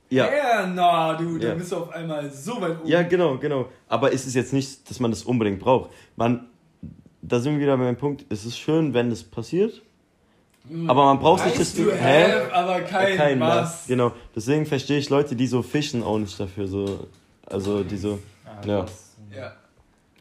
[0.09, 0.25] Ja.
[0.25, 1.55] ja, na, du, dann Ja.
[1.55, 2.87] bist du auf einmal so weit oben.
[2.87, 3.67] Ja, genau, genau.
[3.87, 5.91] Aber es ist jetzt nicht, dass man das unbedingt braucht.
[6.15, 6.47] Man,
[7.21, 9.81] da sind wir wieder bei dem Punkt, es ist schön, wenn das passiert,
[10.87, 13.55] aber man braucht nicht das to have, aber kein, Kein was.
[13.57, 13.87] was.
[13.87, 14.11] Genau.
[14.35, 16.67] Deswegen verstehe ich Leute, die so fischen auch nicht dafür.
[16.67, 17.07] So,
[17.45, 18.19] also die so.
[18.65, 18.85] Ja.
[19.33, 19.53] Ja.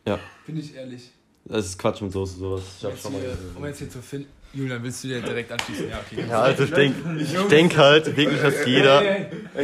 [0.07, 0.19] Ja.
[0.47, 1.11] Bin ich ehrlich.
[1.45, 2.63] Das ist Quatsch mit Soße, sowas.
[2.79, 4.29] Ich Um jetzt, schon mal hier, um jetzt hier zu finden.
[4.53, 5.91] Julian, willst du dir direkt anschließen?
[5.91, 6.25] Ja, okay.
[6.29, 9.03] Ja, also ich denke ich denk halt wirklich, dass jeder,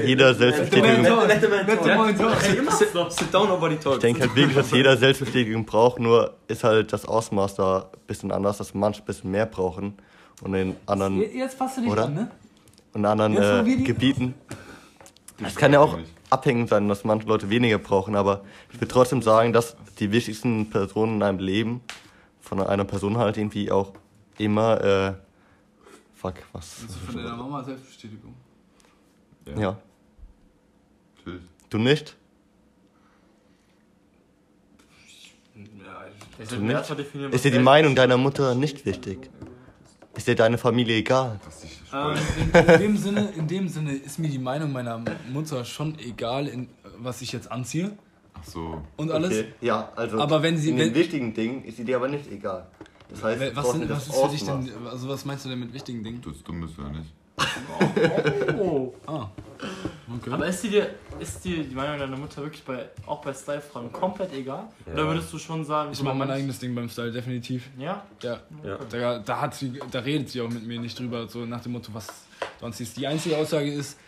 [0.04, 1.04] jeder Selbstbestätigung,
[3.10, 7.06] Sit down, nobody ich denke halt wirklich, dass jeder Selbstbestätigung braucht, nur ist halt das
[7.06, 9.94] Ausmaß da ein bisschen anders, dass manche ein bisschen mehr brauchen
[10.42, 12.04] und in anderen, Jetzt passt du dich Oder?
[12.06, 12.30] an, ne?
[12.94, 14.34] in anderen äh, Gebieten.
[15.42, 15.96] Es kann ja auch
[16.32, 20.70] abhängig sein, dass manche Leute weniger brauchen, aber ich würde trotzdem sagen, dass die wichtigsten
[20.70, 21.80] Personen in einem Leben
[22.40, 23.92] von einer Person halt irgendwie auch
[24.38, 25.14] immer, äh,
[26.14, 26.82] fuck, was?
[26.86, 28.34] Das ist von deiner Mama Selbstbestätigung.
[29.56, 29.76] Ja.
[31.16, 31.42] Natürlich.
[31.70, 32.16] Du nicht?
[36.38, 36.90] Ich Du nicht?
[37.30, 39.30] Ist dir die Meinung deiner Mutter nicht wichtig?
[40.14, 41.40] Ist dir deine Familie egal?
[41.44, 42.16] Das ist Ähm,
[42.52, 45.00] in, in, dem Sinne, in dem Sinne ist mir die Meinung meiner
[45.32, 46.68] Mutter schon egal, in,
[46.98, 47.92] was ich jetzt anziehe
[48.34, 48.82] Ach so.
[48.96, 49.30] und alles.
[49.32, 52.08] Okay, ja, also Aber wenn sie- in wenn- den wichtigen Dingen ist sie dir aber
[52.08, 52.66] nicht egal.
[53.10, 55.60] Das heißt, Was, sind, das was ist für dich denn, also was meinst du denn
[55.60, 56.20] mit wichtigen Dingen?
[56.22, 57.12] Du bist dumm bist du ja nicht.
[58.58, 58.92] Oh.
[59.06, 59.28] Ah,
[60.16, 60.30] okay.
[60.32, 64.32] Aber ist dir, ist dir die Meinung deiner Mutter wirklich bei, auch bei Style-Fragen komplett
[64.32, 64.64] egal?
[64.92, 67.68] Oder würdest du schon sagen, ich mache mein eigenes Ding beim Style, definitiv.
[67.78, 68.02] Ja?
[68.22, 68.78] Ja, Ja.
[68.90, 71.72] da, da, hat sie, da redet sie auch mit mir nicht drüber, so nach dem
[71.72, 72.06] Motto, was
[72.60, 72.96] du anziehst.
[72.96, 73.98] Die einzige Aussage ist,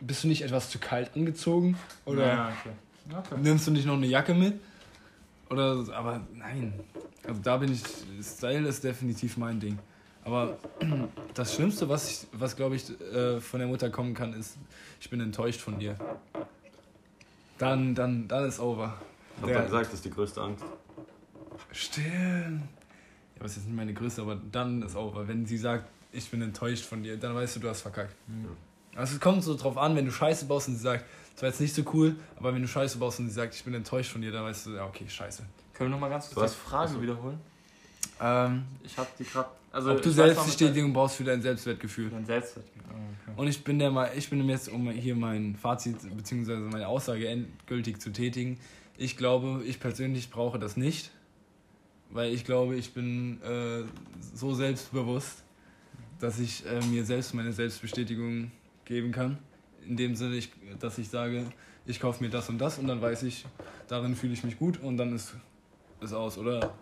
[0.00, 1.76] bist du nicht etwas zu kalt angezogen?
[2.04, 3.18] Oder Ja, okay.
[3.32, 3.40] okay.
[3.42, 4.60] nimmst du nicht noch eine Jacke mit?
[5.48, 6.72] Oder, aber nein.
[7.26, 7.82] Also da bin ich,
[8.24, 9.78] Style ist definitiv mein Ding.
[10.26, 10.58] Aber
[11.34, 14.56] das Schlimmste, was, ich, was glaube ich, äh, von der Mutter kommen kann, ist,
[15.00, 15.96] ich bin enttäuscht von dir.
[17.58, 19.00] Dann, dann, dann ist over.
[19.36, 19.62] Ich hab Ja.
[19.62, 20.64] gesagt, das ist die größte Angst.
[21.72, 22.04] Stimmt.
[23.36, 25.26] Ja, was ist jetzt nicht meine Größe, aber dann ist over.
[25.28, 28.14] Wenn sie sagt, ich bin enttäuscht von dir, dann weißt du, du hast verkackt.
[28.94, 31.04] Also es kommt so drauf an, wenn du Scheiße baust und sie sagt,
[31.34, 33.62] das war jetzt nicht so cool, aber wenn du Scheiße baust und sie sagt, ich
[33.62, 35.44] bin enttäuscht von dir, dann weißt du, ja, okay, scheiße.
[35.74, 37.38] Können wir nochmal ganz kurz die Frage wiederholen?
[38.20, 39.48] Ähm, Ich hab die gerade.
[39.72, 42.08] Also ob du Selbstbestätigung brauchst für dein Selbstwertgefühl.
[42.08, 42.64] Dein Selbstwert.
[42.88, 43.40] Oh, okay.
[43.40, 46.56] Und ich bin der mal, ich bin jetzt, um hier mein Fazit bzw.
[46.56, 48.58] meine Aussage endgültig zu tätigen,
[48.96, 51.10] ich glaube, ich persönlich brauche das nicht,
[52.10, 53.82] weil ich glaube, ich bin äh,
[54.34, 55.42] so selbstbewusst,
[56.18, 58.50] dass ich äh, mir selbst meine Selbstbestätigung
[58.86, 59.36] geben kann.
[59.86, 60.50] In dem Sinne, ich,
[60.80, 61.44] dass ich sage,
[61.84, 63.44] ich kaufe mir das und das und dann weiß ich,
[63.88, 65.34] darin fühle ich mich gut und dann ist
[66.00, 66.38] es aus.
[66.38, 66.72] Oder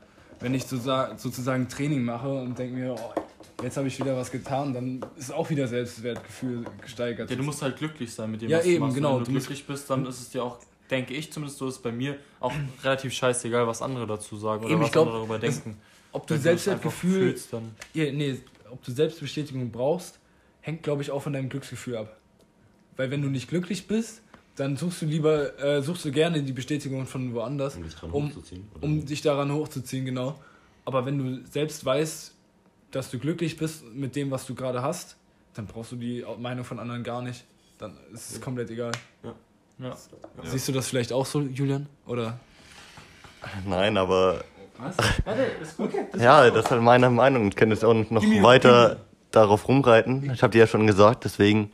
[0.40, 3.20] wenn ich sozusagen, Training mache und denke mir, oh,
[3.62, 7.30] jetzt habe ich wieder was getan, dann ist auch wieder Selbstwertgefühl gesteigert.
[7.30, 8.94] Ja, du musst halt glücklich sein mit dem, Ja, was eben, du machst.
[8.96, 9.12] genau.
[9.16, 10.58] Wenn Du du glücklich bist, dann ist es dir auch,
[10.90, 12.52] denke ich zumindest, so ist es bei mir auch
[12.84, 15.80] relativ scheißegal, was andere dazu sagen oder Eben, was glaub, andere darüber das- denken.
[16.12, 17.34] ob du Selbstwertgefühl,
[17.94, 18.38] ja, nee,
[18.70, 20.18] ob du Selbstbestätigung brauchst,
[20.60, 22.16] hängt, glaube ich, auch von deinem Glücksgefühl ab.
[22.96, 24.22] Weil wenn du nicht glücklich bist,
[24.56, 28.10] dann suchst du lieber, äh, suchst du gerne die Bestätigung von woanders, Um dich dran
[28.10, 28.68] Um- hochzuziehen.
[28.74, 28.84] oder?
[28.84, 30.38] um dich daran hochzuziehen, genau.
[30.84, 32.32] Aber wenn du selbst weißt,
[32.90, 35.16] dass du glücklich bist mit dem, was du gerade hast,
[35.54, 37.44] dann brauchst du die Meinung von anderen gar nicht.
[37.78, 38.92] Dann ist es komplett egal.
[39.22, 39.34] ja.
[39.80, 39.96] Ja.
[40.44, 41.88] Siehst du das vielleicht auch so, Julian?
[42.06, 42.38] Oder?
[43.66, 44.44] Nein, aber
[44.78, 44.96] Was?
[45.24, 45.90] Warte, ist gut.
[46.18, 47.48] ja, das ist halt meine Meinung.
[47.48, 48.98] Ich kann jetzt auch noch weiter
[49.32, 50.30] darauf rumreiten.
[50.32, 51.72] Ich habe dir ja schon gesagt, deswegen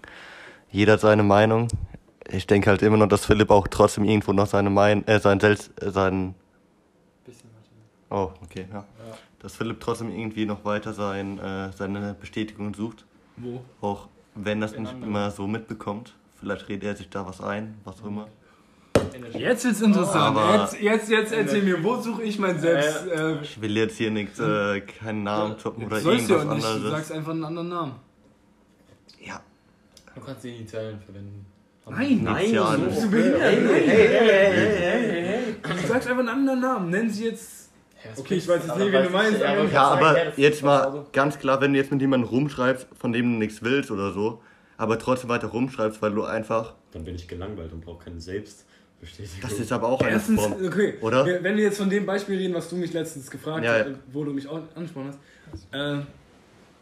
[0.71, 1.69] jeder hat seine Meinung.
[2.33, 5.41] Ich denke halt immer noch, dass Philipp auch trotzdem irgendwo noch seine Meinung, äh, sein
[5.41, 6.35] Selbst, äh, sein,
[7.25, 7.51] Bisschen
[8.09, 8.31] weiter.
[8.33, 8.85] oh, okay, ja.
[9.41, 13.05] Dass Philipp trotzdem irgendwie noch weiter sein, äh, seine Bestätigung sucht.
[13.37, 13.63] Wo?
[13.81, 15.11] Auch wenn das Den nicht anderen.
[15.11, 16.15] immer so mitbekommt.
[16.39, 18.29] Vielleicht redet er sich da was ein, was auch immer.
[19.33, 20.37] Jetzt wird's interessant.
[20.37, 23.07] Aber- jetzt, jetzt, jetzt erzähl mir, wo suche ich mein Selbst?
[23.09, 26.57] Äh, Ich will jetzt hier nichts, äh, keinen Namen droppen oder sollst du ja irgendwas
[26.59, 26.91] nicht, du anderes.
[26.93, 27.93] sagst einfach einen anderen Namen.
[29.25, 29.41] Ja,
[30.15, 31.47] Du kannst die Initialen verwenden.
[31.89, 33.41] Nein, Nein, Bist du behindert?
[35.63, 36.91] Du sagst einfach einen anderen Namen.
[36.91, 37.71] Nennen sie jetzt.
[38.17, 39.41] Okay, ich weiß jetzt nicht, wen du meinst.
[39.41, 43.39] Ja, aber- jetzt mal ganz klar, wenn du jetzt mit jemandem rumschreibst, von dem du
[43.39, 44.41] nichts willst oder so,
[44.79, 46.75] aber trotzdem weiter rumschreibst, weil du einfach.
[46.93, 49.41] Dann bin ich gelangweilt und brauche keine Selbstbestätigung.
[49.43, 50.55] Das ist aber auch eine Erstens, Form.
[50.65, 51.27] okay, Oder?
[51.43, 53.95] wenn wir jetzt von dem Beispiel reden, was du mich letztens gefragt Ja, hast, ja.
[54.13, 56.03] wo du mich auch angesprochen hast, äh,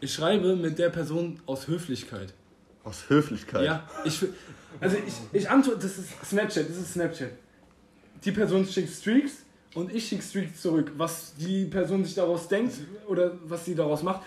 [0.01, 2.33] ich schreibe mit der Person aus Höflichkeit.
[2.85, 3.65] Aus Höflichkeit.
[3.65, 4.25] Ja, ich,
[4.81, 7.31] also ich, ich antworte, das ist Snapchat, das ist Snapchat.
[8.25, 9.45] Die Person schickt Streaks
[9.75, 10.93] und ich schicke Streaks zurück.
[10.97, 12.75] Was die Person sich daraus denkt
[13.07, 14.23] oder was sie daraus macht,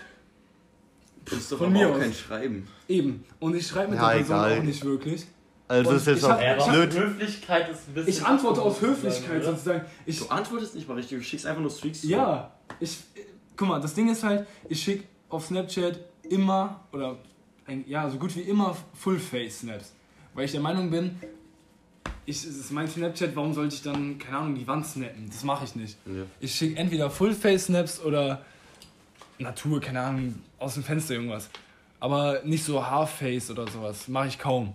[1.24, 2.00] Das ist doch Von mir auch aus.
[2.00, 2.68] kein Schreiben.
[2.88, 3.24] eben.
[3.38, 4.58] Und ich schreibe mit Ja, der Person egal.
[4.58, 5.26] auch nicht wirklich.
[5.68, 6.92] Also Und ist jetzt ich auch hab- blöd.
[6.94, 8.10] Höflichkeit ist ein bisschen.
[8.10, 9.50] Ich antworte aus Höflichkeit oder?
[9.52, 9.84] sozusagen.
[10.04, 12.12] Ich, Du antwortest nicht mal richtig, du schickst einfach nur Streaks zurück.
[12.12, 12.98] Ja, ich.
[13.56, 17.16] Guck mal, das Ding ist halt, ich schicke auf Snapchat immer, oder
[17.66, 19.92] ein, ja, so gut wie immer Full-Face-Snaps.
[20.34, 21.18] Weil ich der Meinung bin,
[22.24, 25.28] ich, es ist mein Snapchat, warum sollte ich dann, keine Ahnung, die Wand snappen?
[25.28, 25.96] Das mache ich nicht.
[26.06, 26.22] Ja.
[26.40, 28.44] Ich schicke entweder Full-Face-Snaps oder
[29.38, 31.50] Natur, keine Ahnung, aus dem Fenster irgendwas.
[32.00, 34.08] Aber nicht so Half-Face oder sowas.
[34.08, 34.74] Mache ich kaum.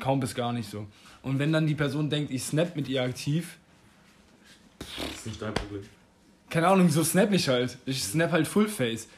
[0.00, 0.86] Kaum bis gar nicht so.
[1.22, 3.58] Und wenn dann die Person denkt, ich snap mit ihr aktiv,
[4.78, 5.82] Das ist nicht dein Problem.
[6.50, 7.78] keine Ahnung, so snap ich halt.
[7.86, 9.08] Ich snap halt Fullface.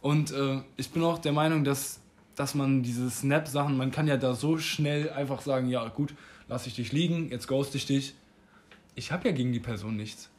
[0.00, 2.00] Und äh, ich bin auch der Meinung, dass,
[2.36, 6.14] dass man diese Snap-Sachen, man kann ja da so schnell einfach sagen, ja gut,
[6.48, 8.14] lass ich dich liegen, jetzt ghost ich dich.
[8.94, 10.30] Ich habe ja gegen die Person nichts.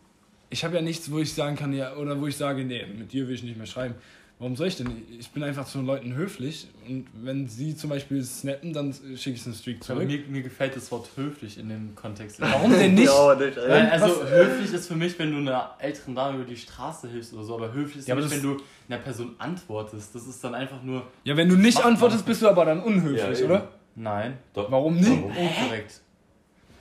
[0.49, 3.11] Ich habe ja nichts, wo ich sagen kann, ja, oder wo ich sage, nee, mit
[3.11, 3.95] dir will ich nicht mehr schreiben.
[4.37, 4.89] Warum soll ich denn?
[5.17, 9.37] Ich bin einfach zu den Leuten höflich und wenn sie zum Beispiel snappen, dann schicke
[9.37, 10.07] ich einen Streak Aber zurück.
[10.07, 12.41] mir, mir gefällt das Wort höflich in dem Kontext.
[12.41, 13.05] Warum denn nicht?
[13.05, 13.69] Ja, nicht, ey.
[13.69, 17.07] Weil, also Was- höflich ist für mich, wenn du einer älteren Dame über die Straße
[17.07, 19.35] hilfst oder so, aber höflich ist Ja, für aber mich, das- wenn du einer Person
[19.37, 20.13] antwortest.
[20.13, 22.27] Das ist dann einfach nur Ja, wenn du nicht antwortest, man.
[22.27, 23.69] bist du aber dann unhöflich, Ja, oder?
[23.95, 24.37] Nein.
[24.53, 24.69] Doch.
[24.69, 25.09] Warum nicht?
[25.09, 26.01] Unkorrekt.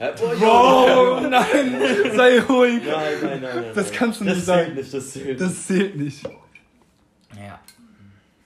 [0.00, 0.08] Hä?
[0.18, 0.86] Boah,
[1.20, 1.46] Bro, nein,
[2.16, 2.82] sei ruhig.
[2.84, 3.64] Nein, nein, nein, nein.
[3.76, 4.74] Das kannst du das nicht zählt sagen.
[4.74, 6.20] nicht, das zählt Das zählt nicht.
[7.36, 7.60] Ja.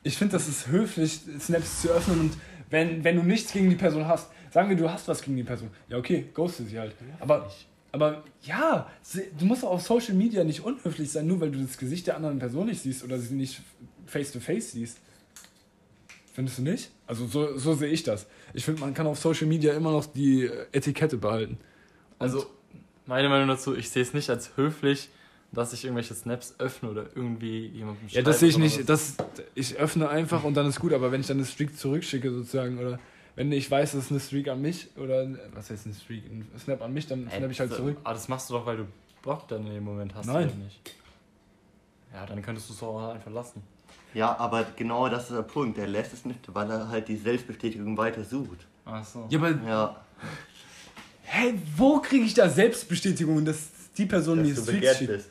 [0.03, 2.32] Ich finde, das ist höflich, Snaps zu öffnen und
[2.70, 5.43] wenn, wenn du nichts gegen die Person hast, sagen wir, du hast was gegen die
[5.43, 5.70] Person.
[5.89, 6.95] Ja, okay, ghoste sie halt.
[7.20, 7.51] Aber,
[7.93, 8.91] aber ja,
[9.39, 12.16] du musst auch auf Social Media nicht unhöflich sein, nur weil du das Gesicht der
[12.16, 13.61] anderen Person nicht siehst oder sie nicht
[14.07, 14.99] face to face siehst.
[16.32, 16.91] Findest du nicht?
[17.07, 18.26] Also so, so sehe ich das.
[18.55, 21.59] Ich finde, man kann auf Social Media immer noch die Etikette behalten.
[22.18, 22.47] Also,
[23.07, 25.09] meine Meinung dazu, ich sehe es nicht als höflich,
[25.53, 28.89] dass ich irgendwelche Snaps öffne oder irgendwie jemandem Ja, das sehe ich nicht.
[28.89, 29.15] Das,
[29.55, 30.93] ich öffne einfach und dann ist gut.
[30.93, 32.99] Aber wenn ich dann eine Streak zurückschicke sozusagen oder
[33.35, 36.47] wenn ich weiß, das ist eine Streak an mich oder was heißt eine Streak, ein
[36.59, 37.97] Snap an mich, dann snap ich halt zurück.
[38.05, 38.87] Aber das machst du doch, weil du
[39.23, 40.27] Bock dann in dem Moment hast.
[40.27, 40.49] Nein.
[40.49, 40.95] Oder nicht?
[42.13, 43.63] Ja, dann könntest du es auch einfach lassen.
[44.15, 45.79] Ja, aber genau das ist der Punkt.
[45.79, 48.67] Er lässt es nicht, weil er halt die Selbstbestätigung weiter sucht.
[48.85, 49.27] Achso.
[49.31, 50.05] Ja, aber Ja,
[51.25, 55.13] hä, wo kriege ich da Selbstbestätigung, dass die Person mir dass du Streaks begehrt schickt?
[55.13, 55.29] bist.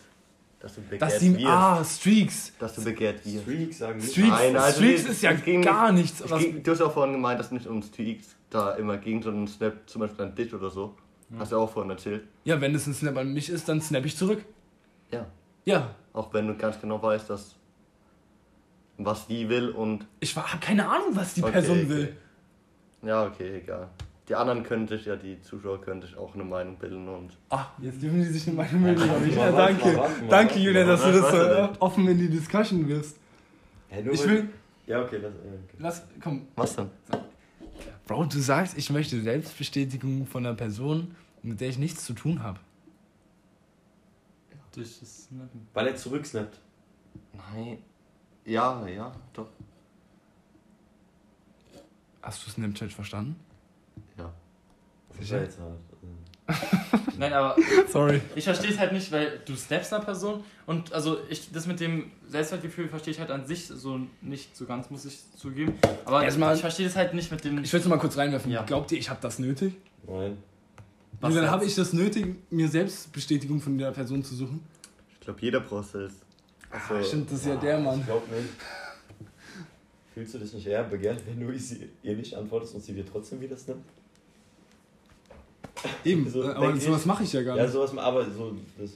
[0.59, 1.45] Dass du begehrt Dass die, wirst.
[1.45, 2.51] ah, Streaks.
[2.59, 3.43] Dass du begehrt wirst.
[3.43, 4.11] Streaks sagen nicht.
[4.11, 6.19] Streaks, Nein, also Streaks ist ja es ging gar nichts.
[6.21, 9.21] Es Was, ging, du hast auch vorhin gemeint, dass nicht um Streaks da immer ging,
[9.21, 10.95] sondern Snap zum Beispiel an dich oder so.
[11.37, 12.23] Hast du auch vorhin erzählt.
[12.45, 14.43] ja, wenn es ein Snap an mich ist, dann snap ich zurück.
[15.11, 15.25] Ja.
[15.65, 17.53] Ja, Auch wenn du ganz genau weißt, dass
[18.97, 21.89] was die will und ich habe keine Ahnung, was die Okay, Person okay.
[21.89, 22.17] will.
[23.03, 23.89] ja, okay, egal.
[24.27, 27.67] Die anderen können sich ja, die Zuschauer können sich auch eine Meinung bilden und Ah,
[27.79, 29.09] jetzt dürfen die sich eine Meinung bilden.
[29.09, 29.93] aber ich- Ja, mal, danke.
[29.97, 33.17] mal, Danke, Julian, dass du das so äh, offen in die Discussion wirst.
[33.87, 34.49] Hä, nur Ich will.
[34.85, 35.31] Ja, okay, lass.
[35.33, 35.75] okay.
[35.79, 36.47] Lass, komm.
[36.55, 36.89] was denn?
[38.05, 42.41] Bro, du sagst, ich möchte Selbstbestätigung von einer Person, mit der ich nichts zu tun
[42.43, 42.59] habe.
[44.73, 45.67] Durch das Snappen.
[45.73, 46.59] Weil er zurücksnappt.
[47.33, 47.77] Nein.
[48.45, 49.47] Ja, ja, doch.
[52.21, 53.35] Hast du Snapchat verstanden?
[55.09, 55.35] Das Sicher?
[55.37, 55.77] war jetzt hart.
[56.47, 57.55] Also, Nein, aber
[57.91, 58.21] Sorry.
[58.35, 61.79] ich verstehe es halt nicht, weil du snappst einer Person und also ich das mit
[61.81, 65.73] dem Selbstwertgefühl verstehe ich halt an sich so nicht so ganz, muss ich zugeben.
[66.05, 67.63] Aber Erstmal- ich verstehe das halt nicht mit dem.
[67.63, 68.49] Ich will es mal kurz reinwerfen.
[68.51, 68.63] Ja.
[68.63, 69.73] Glaubt ihr, ich habe das nötig?
[70.07, 70.37] Nein.
[71.19, 74.63] Was dann habe ich das nötig, mir Selbstbestätigung von der Person zu suchen?
[75.13, 76.21] Ich glaube, jeder braucht selbst.
[76.69, 77.99] Also, Ah, stimmt, das ist ja der Mann.
[77.99, 78.49] Ich glaub nicht.
[80.13, 83.05] Fühlst du dich nicht eher begehrt, wenn du sie, ihr nicht antwortest und sie dir
[83.05, 83.81] trotzdem wieder snappt?
[86.03, 87.71] Eben, So, aber denk sowas ich- mache ich ja gar Ja, nicht.
[87.73, 88.53] sowas, aber so.
[88.79, 88.91] Das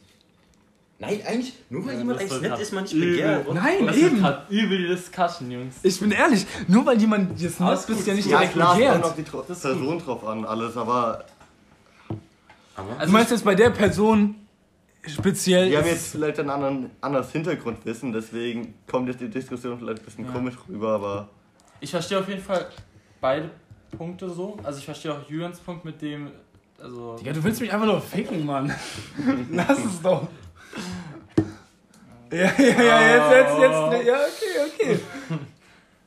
[0.99, 3.53] Nein, eigentlich, nur weil Ja, jemand snappt, grad ist man nicht begehrt.
[3.53, 4.17] Nein, Das eben.
[4.17, 5.75] ist übel die Discussion, Jungs.
[5.81, 7.39] Ich bin ehrlich, nur weil jemand
[7.87, 8.05] bist gut.
[8.05, 9.05] du ja nicht ja, direkt klar, es kommt begehrt.
[9.05, 11.25] auf die ist Person drauf an, alles, aber
[12.75, 14.35] Aber Also Du meinst jetzt bei der Person
[15.07, 15.69] speziell.
[15.69, 19.99] die haben ist- jetzt vielleicht ein anderen, anderes Hintergrundwissen, deswegen kommt jetzt die Diskussion vielleicht
[19.99, 20.31] ein bisschen Ja.
[20.31, 21.29] komisch rüber, aber
[21.79, 22.67] Ich verstehe auf jeden Fall
[23.19, 23.49] beide
[23.97, 24.57] Punkte so.
[24.63, 26.29] Also ich verstehe auch Julians Punkt mit dem.
[26.81, 27.15] Also.
[27.17, 28.73] Digga, du willst mich einfach nur ficken, Mann.
[29.51, 30.27] Lass es doch.
[32.31, 34.07] Ja, ja, ja, jetzt, jetzt, jetzt.
[34.07, 34.99] Ja, okay, okay.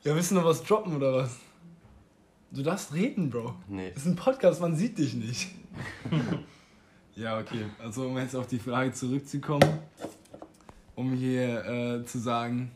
[0.03, 1.37] Ja, willst du noch was droppen oder was?
[2.51, 3.53] Du darfst reden, Bro.
[3.67, 3.91] Nee.
[3.93, 5.49] Das ist ein Podcast, man sieht dich nicht.
[7.15, 7.65] ja, okay.
[7.79, 9.79] Also, um jetzt auf die Frage zurückzukommen,
[10.95, 12.71] um hier äh, zu sagen,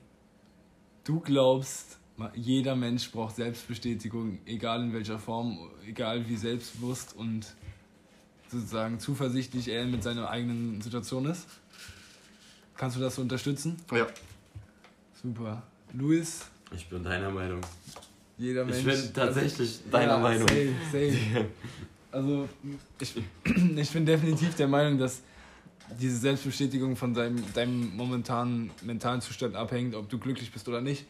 [1.04, 1.97] du glaubst,
[2.34, 7.56] jeder Mensch braucht Selbstbestätigung, egal in welcher Form, egal wie selbstbewusst und
[8.52, 11.45] sozusagen zuversichtlich er mit seiner eigenen Situation ist.
[12.76, 13.76] Kannst du das so unterstützen?
[13.91, 14.08] Ja.
[15.22, 15.64] Super.
[15.93, 16.45] Luis,
[16.76, 17.62] Ich bin deiner Meinung.
[18.38, 19.02] jeder Ich Mensch.
[19.04, 20.47] bin tatsächlich deiner Meinung.
[20.47, 21.45] Safe, safe.
[22.12, 22.50] Also,
[23.00, 23.14] ich,
[23.78, 25.22] ich bin definitiv der Meinung, dass
[26.02, 31.06] diese Selbstbestätigung von deinem, deinem momentanen mentalen Zustand abhängt, ob du glücklich bist oder nicht.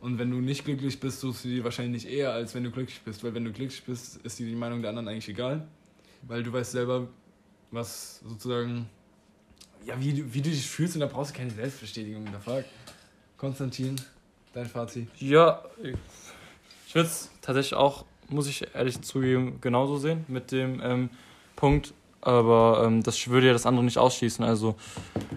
[0.00, 3.00] Und wenn du nicht glücklich bist, suchst du die wahrscheinlich eher, als wenn du glücklich
[3.04, 3.22] bist.
[3.22, 5.68] Weil wenn du glücklich bist, ist dir die Meinung der anderen eigentlich egal.
[6.22, 7.08] Weil du weißt selber,
[7.70, 8.88] was sozusagen,
[9.84, 12.24] ja, wie, du- wie du dich fühlst und da brauchst du keine Selbstbestätigung.
[12.32, 12.64] Da frag.
[13.36, 13.96] Konstantin,
[14.52, 15.08] dein Fazit.
[15.18, 15.96] Ja, ich,
[16.86, 21.10] ich würde es tatsächlich auch, muss ich ehrlich zugeben, genauso sehen mit dem ähm,
[21.56, 21.92] Punkt.
[22.20, 24.44] Aber ähm, das würde ja das andere nicht ausschließen.
[24.44, 24.76] Also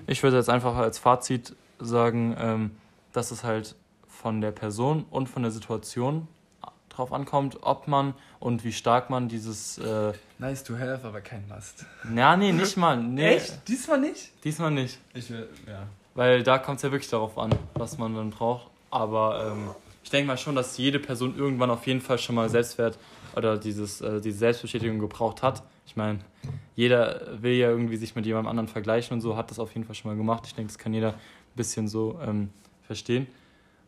[0.05, 2.71] ich würde jetzt einfach als Fazit sagen, ähm,
[3.11, 3.75] dass es halt
[4.07, 6.27] von der Person und von der Situation
[6.97, 9.77] drauf ankommt, ob man und wie stark man dieses...
[9.77, 11.85] Äh, Nice to have, aber kein Must.
[12.15, 12.97] ja, nee, nicht mal.
[12.97, 14.31] Nee, Diesmal nicht?
[14.43, 14.99] Diesmal nicht.
[15.13, 15.83] Ich will, ja.
[16.13, 18.67] Weil da kommt es ja wirklich darauf an, was man dann braucht.
[18.89, 19.69] Aber ähm,
[20.03, 22.97] ich denke mal schon, dass jede Person irgendwann auf jeden Fall schon mal Selbstwert
[23.35, 25.63] oder dieses, äh, diese Selbstbestätigung gebraucht hat.
[25.87, 26.19] Ich meine,
[26.75, 29.85] jeder will ja irgendwie sich mit jemandem anderen vergleichen und so, hat das auf jeden
[29.85, 30.43] Fall schon mal gemacht.
[30.47, 31.15] Ich denke, das kann jeder ein
[31.55, 32.49] bisschen so ähm,
[32.83, 33.27] verstehen.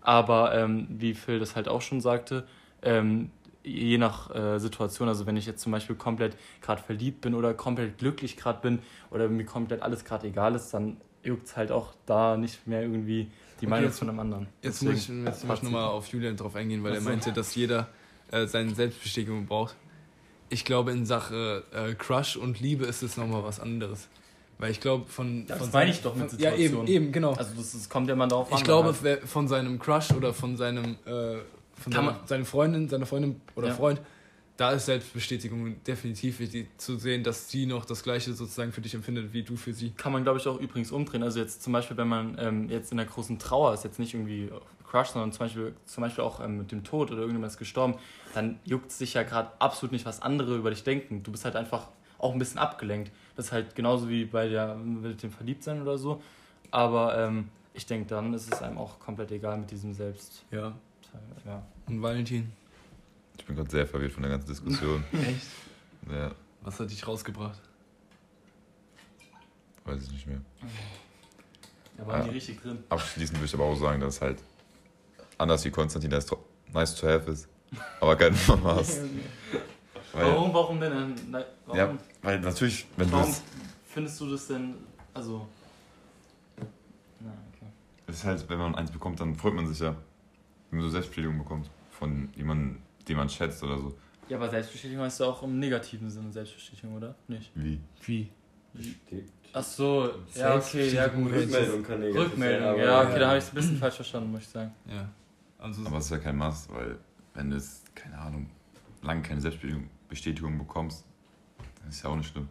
[0.02, 2.46] Aber ähm, wie Phil das halt auch schon sagte,
[2.82, 3.32] ähm,
[3.64, 7.54] je nach äh, Situation, also wenn ich jetzt zum Beispiel komplett gerade verliebt bin oder
[7.54, 8.80] komplett glücklich gerade bin
[9.12, 12.82] oder mir komplett alles gerade egal ist, dann juckt es halt auch da nicht mehr
[12.82, 13.26] irgendwie
[13.60, 14.48] die Okay, Meinung jetzt- von einem anderen.
[14.62, 17.02] Jetzt Deswegen- muss ich, jetzt muss ich nochmal auf Julian drauf eingehen, weil Ach er
[17.02, 17.10] so.
[17.10, 17.88] meinte, dass jeder
[18.32, 19.76] äh, seine Selbstbestätigung braucht.
[20.50, 24.08] Ich glaube, in Sache äh, Crush und Liebe ist es nochmal was anderes.
[24.60, 25.46] Weil ich glaube, von.
[25.46, 27.34] Das von meine ich doch mit von- Ja, eben, eben, genau.
[27.34, 28.58] Also das, das kommt ja mal darauf an.
[28.58, 29.24] ich glaube, halt.
[29.28, 30.96] von seinem Crush oder von seinem.
[31.06, 31.38] Äh,
[31.78, 33.74] von Kann seiner, seiner Freundin, seiner Freundin oder Ja.
[33.74, 34.02] Freund,
[34.58, 38.96] da ist Selbstbestätigung definitiv wichtig zu sehen, dass sie noch das Gleiche sozusagen für dich
[38.96, 39.92] empfindet, wie du für sie.
[39.92, 41.22] kann man, glaube ich, auch übrigens umdrehen.
[41.22, 44.16] Also jetzt zum Beispiel, wenn man ähm, jetzt in der großen Trauer ist, jetzt nicht
[44.16, 44.50] irgendwie
[44.90, 47.96] Crush, sondern zum Beispiel, zum Beispiel auch ähm, mit dem Tod oder irgendjemand ist gestorben,
[48.34, 51.22] dann juckt es sich ja gerade absolut nicht, was andere über dich denken.
[51.24, 53.12] Du bist halt einfach auch ein bisschen abgelenkt.
[53.36, 56.22] Das ist halt genauso wie bei der, mit dem Verliebtsein oder so.
[56.72, 60.44] Aber ähm, ich denke, dann ist es einem auch komplett egal mit diesem Selbst.
[60.50, 60.74] Ja.
[61.46, 61.64] Ja.
[61.88, 62.52] Und Valentin,
[63.38, 65.04] Ich bin gerade sehr verwirrt von der ganzen Diskussion.
[65.14, 65.48] echt?
[66.12, 66.32] ja,
[66.62, 67.62] Was hat dich rausgebracht?
[69.86, 70.42] weiß ich nicht mehr.
[71.98, 72.84] Da waren die richtig drin.
[72.90, 74.44] Abschließend würde ich aber auch sagen, dass halt
[75.38, 76.28] anders wie Konstantin, das
[76.74, 77.48] nice to have ist,
[78.02, 78.34] aber kein
[78.64, 79.02] Maß.
[80.14, 81.16] Weil, Warum, warum denn?
[81.30, 83.42] nein, Warum, ja, weil natürlich, wenn du warum es,
[83.88, 84.76] findest du das denn,
[85.14, 85.48] also...
[87.20, 87.68] Na, okay.
[88.08, 89.96] es ist halt, wenn man eins bekommt, dann freut man sich ja,
[90.72, 93.96] wenn so Selbstbestätigung bekommt von jemandem, den man schätzt oder so.
[94.30, 97.16] Ja, aber Selbstbestätigung heißt ja auch im negativen Sinne Selbstbestätigung, oder?
[97.28, 97.52] Nicht?
[97.56, 97.80] Wie?
[98.00, 98.30] Wie?
[99.54, 101.32] Ach so, ja, okay, ja, gut.
[101.32, 103.96] Rückmeldung kann negativ Rückmeldung, sein, aber- ja, okay, da habe ich es ein bisschen falsch
[103.96, 104.74] verstanden, muss ich sagen.
[104.86, 105.10] Ja.
[105.58, 106.98] Also, Aber es ist ja kein Maß, weil
[107.34, 108.50] wenn du es, keine Ahnung,
[109.02, 111.06] lange keine Selbstbestätigung Bestätigung bekommst,
[111.82, 112.48] dann ist ja auch nicht schlimm.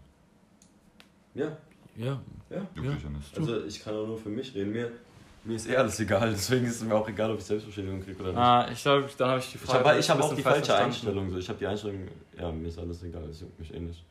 [1.35, 1.57] Ja,
[1.97, 2.21] ja.
[2.51, 3.39] Ja nicht.
[3.39, 4.73] also ich kann auch nur für mich reden.
[4.73, 4.91] Mir,
[5.47, 8.19] mir ist eh alles egal, deswegen ist es mir auch egal, ob ich Selbstbestätigung kriege
[8.21, 8.39] oder nicht.
[8.39, 9.85] Ah, ich glaube, dann habe ich die ich Frage.
[9.89, 10.93] habe ich hab ein auch die falsch falsche verstanden.
[10.95, 11.31] Einstellung.
[11.31, 11.39] So.
[11.39, 14.05] Ich habe die Einstellung, ja, mir ist alles egal, es juckt mich eh nicht.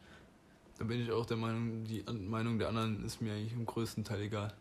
[0.78, 4.04] Da bin ich auch der Meinung, die Meinung der anderen ist mir eigentlich im größten
[4.04, 4.54] Teil egal.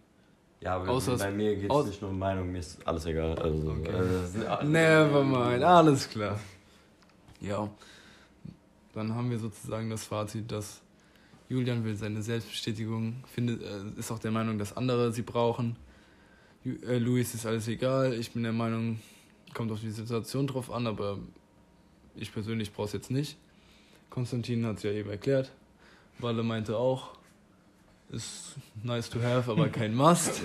[0.60, 3.38] Ja, aber Außer bei mir geht es nicht nur um Meinung, mir ist alles egal.
[3.38, 3.90] Also, Okay.
[3.90, 6.38] äh, sind alle- Nevermind, alles klar.
[7.40, 7.68] Ja.
[8.94, 10.80] Dann haben wir sozusagen das Fazit, dass
[11.48, 15.76] Julian will seine Selbstbestätigung, findet, äh, ist auch der Meinung, dass andere sie brauchen.
[16.64, 18.14] Äh, Luis ist alles egal.
[18.14, 19.00] Ich bin der Meinung,
[19.52, 21.18] kommt auf die Situation drauf an, aber
[22.16, 23.36] ich persönlich brauche es jetzt nicht.
[24.10, 25.50] Konstantin hat es ja eben erklärt.
[26.18, 27.10] Walle meinte auch,
[28.10, 30.42] ist nice to have, aber kein Must.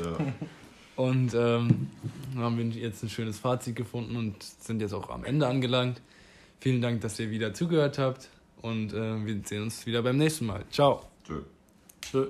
[0.95, 1.89] Und ähm,
[2.35, 6.01] haben wir jetzt ein schönes Fazit gefunden und sind jetzt auch am Ende angelangt.
[6.59, 8.29] Vielen Dank, dass ihr wieder zugehört habt
[8.61, 10.65] und äh, wir sehen uns wieder beim nächsten Mal.
[10.71, 11.05] Ciao.
[11.25, 11.41] Tschö.
[12.01, 12.27] Tschö.